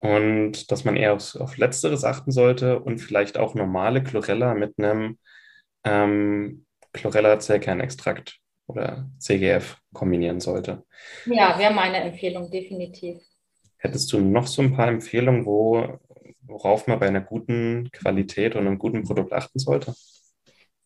Und 0.01 0.71
dass 0.71 0.85
man 0.85 0.97
eher 0.97 1.15
auf, 1.15 1.35
auf 1.37 1.57
Letzteres 1.57 2.05
achten 2.05 2.31
sollte 2.31 2.79
und 2.79 2.99
vielleicht 2.99 3.37
auch 3.37 3.55
normale 3.55 4.03
Chlorella 4.03 4.55
mit 4.55 4.75
einem 4.79 5.19
ähm, 5.85 6.67
Chlorella-Zellkernextrakt 6.93 8.39
oder 8.67 9.09
CGF 9.19 9.77
kombinieren 9.93 10.41
sollte. 10.41 10.85
Ja, 11.27 11.59
wäre 11.59 11.73
meine 11.73 11.99
Empfehlung, 11.99 12.51
definitiv. 12.51 13.19
Hättest 13.79 14.13
du 14.13 14.21
noch 14.21 14.47
so 14.47 14.63
ein 14.63 14.75
paar 14.75 14.89
Empfehlungen, 14.89 15.47
wo, 15.47 15.99
worauf 16.43 16.87
man 16.87 16.99
bei 16.99 17.09
einer 17.09 17.21
guten 17.21 17.91
Qualität 17.93 18.55
und 18.55 18.67
einem 18.67 18.79
guten 18.79 19.05
Produkt 19.05 19.33
achten 19.33 19.59
sollte? 19.59 19.95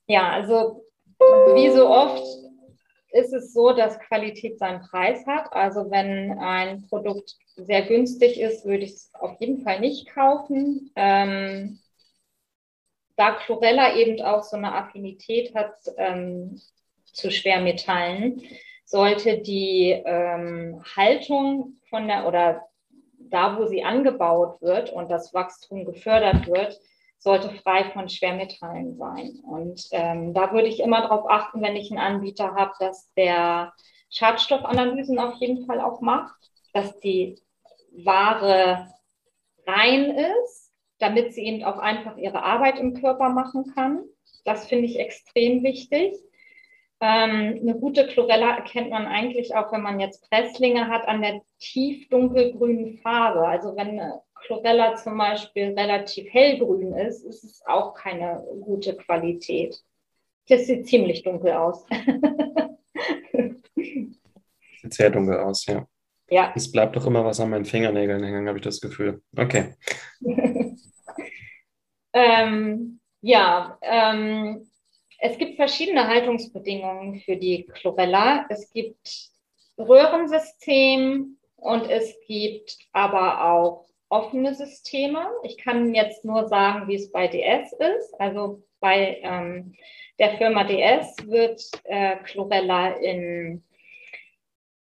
Ja, 0.06 0.30
also 0.30 0.84
wie 1.18 1.70
so 1.70 1.88
oft 1.88 2.22
ist 3.12 3.32
es 3.32 3.52
so, 3.52 3.72
dass 3.72 3.98
Qualität 4.00 4.58
seinen 4.58 4.80
Preis 4.82 5.26
hat. 5.26 5.52
Also 5.52 5.90
wenn 5.90 6.38
ein 6.38 6.86
Produkt 6.88 7.36
sehr 7.56 7.82
günstig 7.82 8.40
ist, 8.40 8.64
würde 8.64 8.84
ich 8.84 8.92
es 8.92 9.10
auf 9.14 9.38
jeden 9.40 9.62
Fall 9.62 9.80
nicht 9.80 10.08
kaufen. 10.08 10.90
Ähm, 10.96 11.78
da 13.16 13.32
Chlorella 13.34 13.96
eben 13.96 14.20
auch 14.22 14.42
so 14.42 14.56
eine 14.56 14.74
Affinität 14.74 15.54
hat 15.54 15.74
ähm, 15.98 16.60
zu 17.04 17.30
Schwermetallen, 17.30 18.42
sollte 18.84 19.38
die 19.38 19.90
ähm, 20.04 20.82
Haltung 20.96 21.76
von 21.88 22.08
der 22.08 22.26
oder 22.26 22.62
da, 23.18 23.58
wo 23.58 23.66
sie 23.66 23.84
angebaut 23.84 24.60
wird 24.60 24.90
und 24.90 25.10
das 25.10 25.32
Wachstum 25.34 25.84
gefördert 25.84 26.46
wird, 26.46 26.80
sollte 27.22 27.50
frei 27.50 27.84
von 27.92 28.08
Schwermetallen 28.08 28.96
sein. 28.96 29.40
Und 29.44 29.86
ähm, 29.92 30.34
da 30.34 30.52
würde 30.52 30.66
ich 30.66 30.80
immer 30.80 31.02
darauf 31.02 31.30
achten, 31.30 31.62
wenn 31.62 31.76
ich 31.76 31.90
einen 31.90 32.00
Anbieter 32.00 32.54
habe, 32.54 32.72
dass 32.80 33.12
der 33.14 33.72
Schadstoffanalysen 34.10 35.18
auf 35.20 35.34
jeden 35.36 35.64
Fall 35.66 35.80
auch 35.80 36.00
macht, 36.00 36.34
dass 36.72 36.98
die 36.98 37.40
Ware 37.92 38.88
rein 39.66 40.10
ist, 40.10 40.72
damit 40.98 41.32
sie 41.32 41.44
eben 41.44 41.62
auch 41.62 41.78
einfach 41.78 42.16
ihre 42.16 42.42
Arbeit 42.42 42.78
im 42.80 42.94
Körper 43.00 43.28
machen 43.28 43.72
kann. 43.72 44.02
Das 44.44 44.66
finde 44.66 44.86
ich 44.86 44.98
extrem 44.98 45.62
wichtig. 45.62 46.14
Ähm, 47.00 47.60
eine 47.60 47.78
gute 47.78 48.08
Chlorella 48.08 48.56
erkennt 48.56 48.90
man 48.90 49.06
eigentlich 49.06 49.54
auch, 49.54 49.72
wenn 49.72 49.82
man 49.82 50.00
jetzt 50.00 50.28
Presslinge 50.28 50.88
hat, 50.88 51.06
an 51.06 51.22
der 51.22 51.40
tief 51.60 52.08
dunkelgrünen 52.08 52.98
Farbe. 52.98 53.46
Also 53.46 53.76
wenn 53.76 54.00
eine 54.00 54.22
Chlorella 54.42 54.96
zum 54.96 55.16
Beispiel 55.18 55.74
relativ 55.78 56.32
hellgrün 56.32 56.94
ist, 56.94 57.24
ist 57.24 57.44
es 57.44 57.62
auch 57.66 57.94
keine 57.94 58.44
gute 58.60 58.96
Qualität. 58.96 59.82
Das 60.48 60.66
sieht 60.66 60.86
ziemlich 60.86 61.22
dunkel 61.22 61.52
aus. 61.52 61.86
sieht 64.80 64.94
sehr 64.94 65.10
dunkel 65.10 65.38
aus, 65.38 65.66
ja. 65.66 65.86
Ja. 66.30 66.52
Es 66.56 66.72
bleibt 66.72 66.96
doch 66.96 67.06
immer 67.06 67.24
was 67.24 67.40
an 67.40 67.50
meinen 67.50 67.64
Fingernägeln 67.66 68.24
hängen, 68.24 68.48
habe 68.48 68.58
ich 68.58 68.64
das 68.64 68.80
Gefühl. 68.80 69.22
Okay. 69.36 69.74
ähm, 72.12 73.00
ja, 73.20 73.78
ähm, 73.82 74.66
es 75.18 75.38
gibt 75.38 75.56
verschiedene 75.56 76.08
Haltungsbedingungen 76.08 77.20
für 77.20 77.36
die 77.36 77.66
Chlorella. 77.66 78.46
Es 78.48 78.70
gibt 78.72 79.30
Röhrensystem 79.78 81.38
und 81.56 81.90
es 81.90 82.16
gibt 82.26 82.78
aber 82.92 83.52
auch 83.52 83.86
offene 84.12 84.54
Systeme. 84.54 85.26
Ich 85.42 85.56
kann 85.56 85.94
jetzt 85.94 86.24
nur 86.24 86.46
sagen, 86.46 86.86
wie 86.86 86.96
es 86.96 87.10
bei 87.10 87.28
DS 87.28 87.72
ist. 87.72 88.20
Also 88.20 88.62
bei 88.78 89.18
ähm, 89.22 89.74
der 90.18 90.36
Firma 90.36 90.64
DS 90.64 91.16
wird 91.26 91.62
äh, 91.84 92.16
Chlorella 92.16 92.90
in 92.96 93.64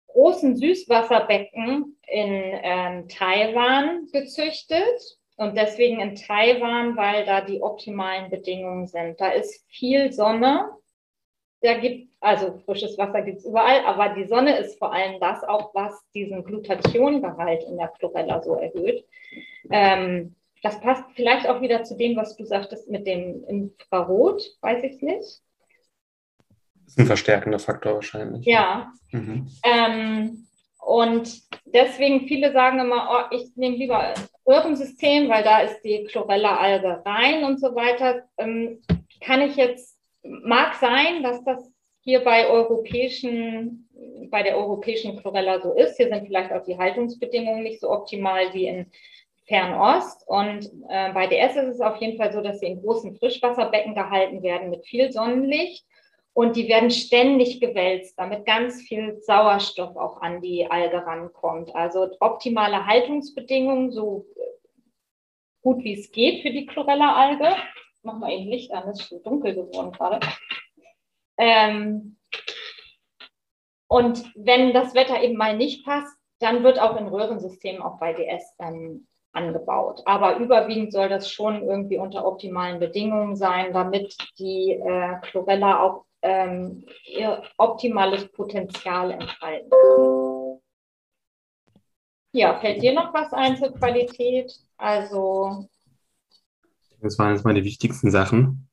großen 0.09 0.57
Süßwasserbecken 0.57 1.99
in 2.07 2.61
ähm, 2.63 3.09
Taiwan 3.09 4.07
gezüchtet 4.13 5.19
und 5.37 5.57
deswegen 5.57 6.01
in 6.01 6.15
Taiwan, 6.15 6.97
weil 6.97 7.25
da 7.25 7.41
die 7.41 7.63
optimalen 7.63 8.31
Bedingungen 8.31 8.87
sind. 8.87 9.21
Da 9.21 9.31
ist 9.31 9.65
viel 9.69 10.13
Sonne. 10.13 10.69
Da 11.65 11.79
gibt, 11.79 12.11
also 12.21 12.61
frisches 12.67 12.99
Wasser 12.99 13.23
gibt 13.23 13.39
es 13.39 13.47
überall, 13.47 13.87
aber 13.87 14.11
die 14.11 14.27
Sonne 14.27 14.59
ist 14.59 14.79
vor 14.79 14.93
allem 14.93 15.19
das 15.19 15.43
auch, 15.45 15.75
was 15.75 16.05
diesen 16.15 16.45
Glutationgehalt 16.45 17.63
in 17.65 17.79
der 17.79 17.89
Chlorella 17.89 18.43
so 18.43 18.57
erhöht. 18.57 19.03
Ähm, 19.71 20.35
das 20.63 20.79
passt 20.83 21.05
vielleicht 21.15 21.49
auch 21.49 21.63
wieder 21.63 21.83
zu 21.83 21.97
dem, 21.97 22.17
was 22.17 22.37
du 22.37 22.45
sagtest 22.45 22.91
mit 22.91 23.07
dem 23.07 23.45
Infrarot, 23.45 24.43
weiß 24.61 24.85
ich 24.85 25.01
nicht. 25.01 25.41
Das 26.85 26.89
ist 26.89 26.99
ein 26.99 27.07
verstärkender 27.07 27.59
Faktor 27.59 27.95
wahrscheinlich. 27.95 28.45
Ja. 28.45 28.93
Mhm. 29.11 29.49
Ähm, 29.65 30.47
und 30.85 31.41
deswegen 31.65 32.29
viele 32.29 32.53
sagen 32.53 32.79
immer, 32.79 33.09
oh, 33.11 33.35
ich 33.35 33.57
nehme 33.57 33.77
lieber 33.77 34.13
Röhrensystem, 34.47 35.31
weil 35.31 35.43
da 35.43 35.61
ist 35.61 35.81
die 35.81 36.05
Chlorella-Alge 36.05 37.01
rein 37.07 37.43
und 37.45 37.59
so 37.59 37.75
weiter. 37.75 38.25
Ähm, 38.37 38.83
kann 39.23 39.41
ich 39.41 39.57
jetzt, 39.57 39.94
mag 40.25 40.75
sein, 40.75 41.23
dass 41.23 41.43
das 41.45 41.71
hier 42.01 42.23
bei 42.23 42.49
europäischen, 42.49 43.89
bei 44.31 44.43
der 44.43 44.57
europäischen 44.57 45.17
Chlorella 45.17 45.61
so 45.61 45.73
ist. 45.73 45.97
Hier 45.97 46.09
sind 46.09 46.27
vielleicht 46.27 46.53
auch 46.53 46.65
die 46.65 46.77
Haltungsbedingungen 46.77 47.63
nicht 47.63 47.81
so 47.81 47.91
optimal 47.91 48.53
wie 48.53 48.67
in 48.67 48.91
Fernost. 49.47 50.25
Und 50.27 50.71
äh, 50.89 51.13
bei 51.13 51.27
DS 51.27 51.57
ist 51.57 51.75
es 51.75 51.81
auf 51.81 51.97
jeden 51.97 52.19
Fall 52.19 52.33
so, 52.33 52.41
dass 52.41 52.61
sie 52.61 52.67
in 52.67 52.83
großen 52.83 53.17
Frischwasserbecken 53.17 53.95
gehalten 53.95 54.43
werden 54.43 54.71
mit 54.71 54.87
viel 54.87 55.13
Sonnenlicht 55.13 55.87
und 56.35 56.57
die 56.57 56.69
werden 56.69 56.91
ständig 56.91 57.61
gewälzt, 57.61 58.19
damit 58.19 58.45
ganz 58.45 58.83
viel 58.83 59.19
Sauerstoff 59.21 59.97
auch 59.97 60.21
an 60.21 60.41
die 60.41 60.69
Alge 60.69 61.07
rankommt. 61.07 61.75
Also 61.75 62.09
optimale 62.21 62.87
Haltungsbedingungen, 62.87 63.93
so 63.93 64.27
gut 65.63 65.85
wie 65.85 65.95
es 65.95 66.11
geht 66.11 66.43
für 66.43 66.51
die 66.51 66.67
Chlorella-Alge. 66.67 67.55
Mach 68.05 68.19
mal 68.19 68.31
eben 68.31 68.51
Licht 68.51 68.71
an, 68.73 68.89
es 68.89 69.01
ist 69.01 69.09
schon 69.09 69.23
dunkel 69.23 69.55
geworden 69.55 69.93
gerade. 69.93 70.21
Ähm, 71.39 72.17
und 73.89 74.25
wenn 74.37 74.73
das 74.73 74.95
Wetter 74.95 75.23
eben 75.23 75.37
mal 75.37 75.57
nicht 75.57 75.85
passt, 75.85 76.17
dann 76.39 76.63
wird 76.63 76.79
auch 76.79 76.97
in 76.97 77.09
Röhrensystemen 77.09 77.81
auch 77.81 77.99
bei 77.99 78.13
DS 78.13 78.55
ähm, 78.59 79.07
angebaut. 79.33 80.03
Aber 80.05 80.37
überwiegend 80.37 80.93
soll 80.93 81.09
das 81.09 81.31
schon 81.31 81.63
irgendwie 81.63 81.99
unter 81.99 82.27
optimalen 82.27 82.79
Bedingungen 82.79 83.37
sein, 83.37 83.73
damit 83.73 84.17
die 84.39 84.73
äh, 84.73 85.21
Chlorella 85.23 85.83
auch 85.83 86.05
ähm, 86.23 86.85
ihr 87.07 87.43
optimales 87.57 88.31
Potenzial 88.33 89.13
entfalten 89.13 89.71
kann. 89.71 90.61
Ja, 92.33 92.59
fällt 92.59 92.83
dir 92.83 92.93
noch 92.93 93.15
was 93.15 93.33
ein 93.33 93.57
zur 93.57 93.73
Qualität? 93.73 94.53
Also. 94.77 95.69
Das 97.05 97.19
waren 97.19 97.35
jetzt 97.35 97.45
mal 97.45 97.53
die 97.53 97.65
wichtigsten 97.65 98.11
Sachen. 98.11 98.71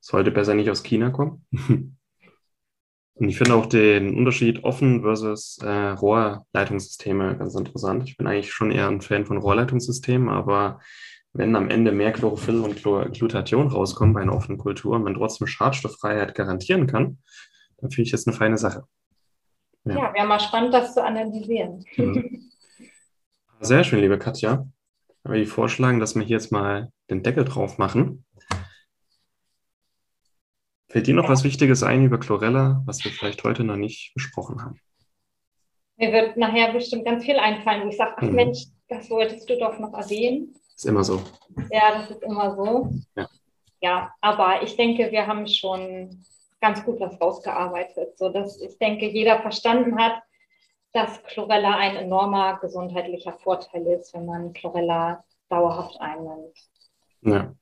Sollte 0.00 0.30
besser 0.30 0.54
nicht 0.54 0.70
aus 0.70 0.82
China 0.82 1.10
kommen. 1.10 1.46
Und 3.14 3.28
ich 3.28 3.36
finde 3.36 3.54
auch 3.54 3.66
den 3.66 4.16
Unterschied 4.16 4.64
offen 4.64 5.02
versus 5.02 5.58
äh, 5.62 5.90
Rohrleitungssysteme 5.90 7.36
ganz 7.36 7.54
interessant. 7.54 8.08
Ich 8.08 8.16
bin 8.16 8.26
eigentlich 8.26 8.52
schon 8.52 8.70
eher 8.70 8.88
ein 8.88 9.02
Fan 9.02 9.26
von 9.26 9.36
Rohrleitungssystemen, 9.36 10.30
aber 10.30 10.80
wenn 11.34 11.54
am 11.54 11.68
Ende 11.68 11.92
mehr 11.92 12.12
Chlorophyll 12.12 12.60
und 12.60 12.82
Glutathion 12.82 13.68
rauskommen 13.68 14.14
bei 14.14 14.22
einer 14.22 14.34
offenen 14.34 14.58
Kultur 14.58 14.96
und 14.96 15.04
man 15.04 15.14
trotzdem 15.14 15.46
Schadstofffreiheit 15.46 16.34
garantieren 16.34 16.86
kann, 16.86 17.18
dann 17.78 17.90
finde 17.90 18.06
ich 18.06 18.10
das 18.10 18.26
eine 18.26 18.36
feine 18.36 18.56
Sache. 18.56 18.84
Ja, 19.84 19.96
ja 19.96 20.14
wäre 20.14 20.26
mal 20.26 20.40
spannend, 20.40 20.72
das 20.72 20.94
zu 20.94 21.04
analysieren. 21.04 21.84
Mhm. 21.96 22.50
Sehr 23.60 23.84
schön, 23.84 24.00
liebe 24.00 24.18
Katja. 24.18 24.66
Ich 25.26 25.30
würde 25.30 25.46
vorschlagen, 25.46 25.98
dass 25.98 26.14
wir 26.14 26.22
hier 26.22 26.36
jetzt 26.36 26.52
mal 26.52 26.92
den 27.10 27.24
Deckel 27.24 27.44
drauf 27.44 27.78
machen. 27.78 28.24
Fällt 30.88 31.08
dir 31.08 31.14
noch 31.14 31.28
was 31.28 31.42
Wichtiges 31.42 31.82
ein 31.82 32.04
über 32.04 32.20
Chlorella, 32.20 32.84
was 32.86 33.04
wir 33.04 33.10
vielleicht 33.10 33.42
heute 33.42 33.64
noch 33.64 33.74
nicht 33.74 34.14
besprochen 34.14 34.62
haben? 34.62 34.80
Mir 35.96 36.12
wird 36.12 36.36
nachher 36.36 36.72
bestimmt 36.72 37.04
ganz 37.04 37.24
viel 37.24 37.40
einfallen, 37.40 37.82
wo 37.82 37.88
ich 37.88 37.96
sage, 37.96 38.14
ach 38.16 38.22
mhm. 38.22 38.34
Mensch, 38.36 38.66
das 38.86 39.10
wolltest 39.10 39.50
du 39.50 39.58
doch 39.58 39.76
noch 39.80 39.94
erwähnen. 39.94 40.54
Ist 40.76 40.86
immer 40.86 41.02
so. 41.02 41.20
Ja, 41.72 41.98
das 41.98 42.12
ist 42.12 42.22
immer 42.22 42.54
so. 42.54 42.94
Ja. 43.16 43.28
ja, 43.80 44.14
aber 44.20 44.62
ich 44.62 44.76
denke, 44.76 45.10
wir 45.10 45.26
haben 45.26 45.48
schon 45.48 46.24
ganz 46.60 46.84
gut 46.84 47.00
was 47.00 47.20
rausgearbeitet, 47.20 48.16
sodass 48.16 48.60
ich 48.60 48.78
denke, 48.78 49.08
jeder 49.08 49.40
verstanden 49.40 49.98
hat, 49.98 50.22
dass 50.96 51.22
Chlorella 51.24 51.76
ein 51.76 51.94
enormer 51.96 52.58
gesundheitlicher 52.58 53.34
Vorteil 53.34 53.86
ist, 53.86 54.14
wenn 54.14 54.24
man 54.24 54.54
Chlorella 54.54 55.22
dauerhaft 55.50 56.00
einnimmt. 56.00 56.56
Ja, 57.20 57.54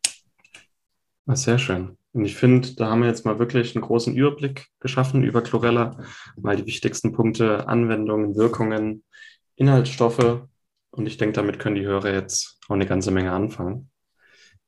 sehr 1.35 1.59
schön. 1.59 1.99
Und 2.12 2.25
ich 2.25 2.37
finde, 2.37 2.77
da 2.77 2.90
haben 2.90 3.01
wir 3.01 3.09
jetzt 3.09 3.27
mal 3.27 3.40
wirklich 3.40 3.75
einen 3.75 3.85
großen 3.85 4.14
Überblick 4.14 4.68
geschaffen 4.79 5.25
über 5.25 5.42
Chlorella, 5.42 5.99
mal 6.37 6.55
die 6.55 6.66
wichtigsten 6.66 7.12
Punkte, 7.12 7.66
Anwendungen, 7.66 8.37
Wirkungen, 8.37 9.03
Inhaltsstoffe 9.57 10.47
und 10.92 11.07
ich 11.07 11.16
denke, 11.16 11.35
damit 11.35 11.59
können 11.59 11.75
die 11.75 11.87
Hörer 11.87 12.12
jetzt 12.12 12.61
auch 12.68 12.75
eine 12.75 12.87
ganze 12.87 13.11
Menge 13.11 13.33
anfangen. 13.33 13.90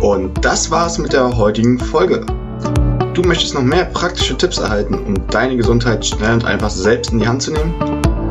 Und 0.00 0.44
das 0.44 0.68
war's 0.70 0.98
mit 0.98 1.12
der 1.12 1.37
heutigen 1.37 1.78
Folge. 1.78 2.26
Du 3.14 3.22
möchtest 3.22 3.55
noch 3.55 3.62
mehr 3.62 3.85
praktische 3.85 4.37
Tipps 4.37 4.59
erhalten, 4.59 4.94
um 4.94 5.28
deine 5.28 5.57
Gesundheit 5.57 6.05
schnell 6.05 6.35
und 6.35 6.44
einfach 6.44 6.70
selbst 6.70 7.12
in 7.12 7.20
die 7.20 7.28
Hand 7.28 7.42
zu 7.42 7.52
nehmen? 7.52 7.72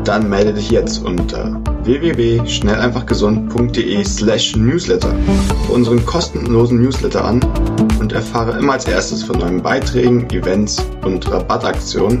Dann 0.04 0.28
melde 0.28 0.52
dich 0.52 0.70
jetzt 0.70 1.02
unter 1.02 1.58
www.schnelleinfachgesund.de 1.84 4.04
slash 4.04 4.54
newsletter 4.56 5.14
für 5.66 5.72
unseren 5.72 6.04
kostenlosen 6.04 6.82
Newsletter 6.82 7.24
an 7.24 7.40
und 8.00 8.12
erfahre 8.12 8.58
immer 8.58 8.74
als 8.74 8.86
erstes 8.86 9.22
von 9.22 9.38
neuen 9.38 9.62
Beiträgen, 9.62 10.28
Events 10.30 10.84
und 11.04 11.30
Rabattaktionen. 11.30 12.20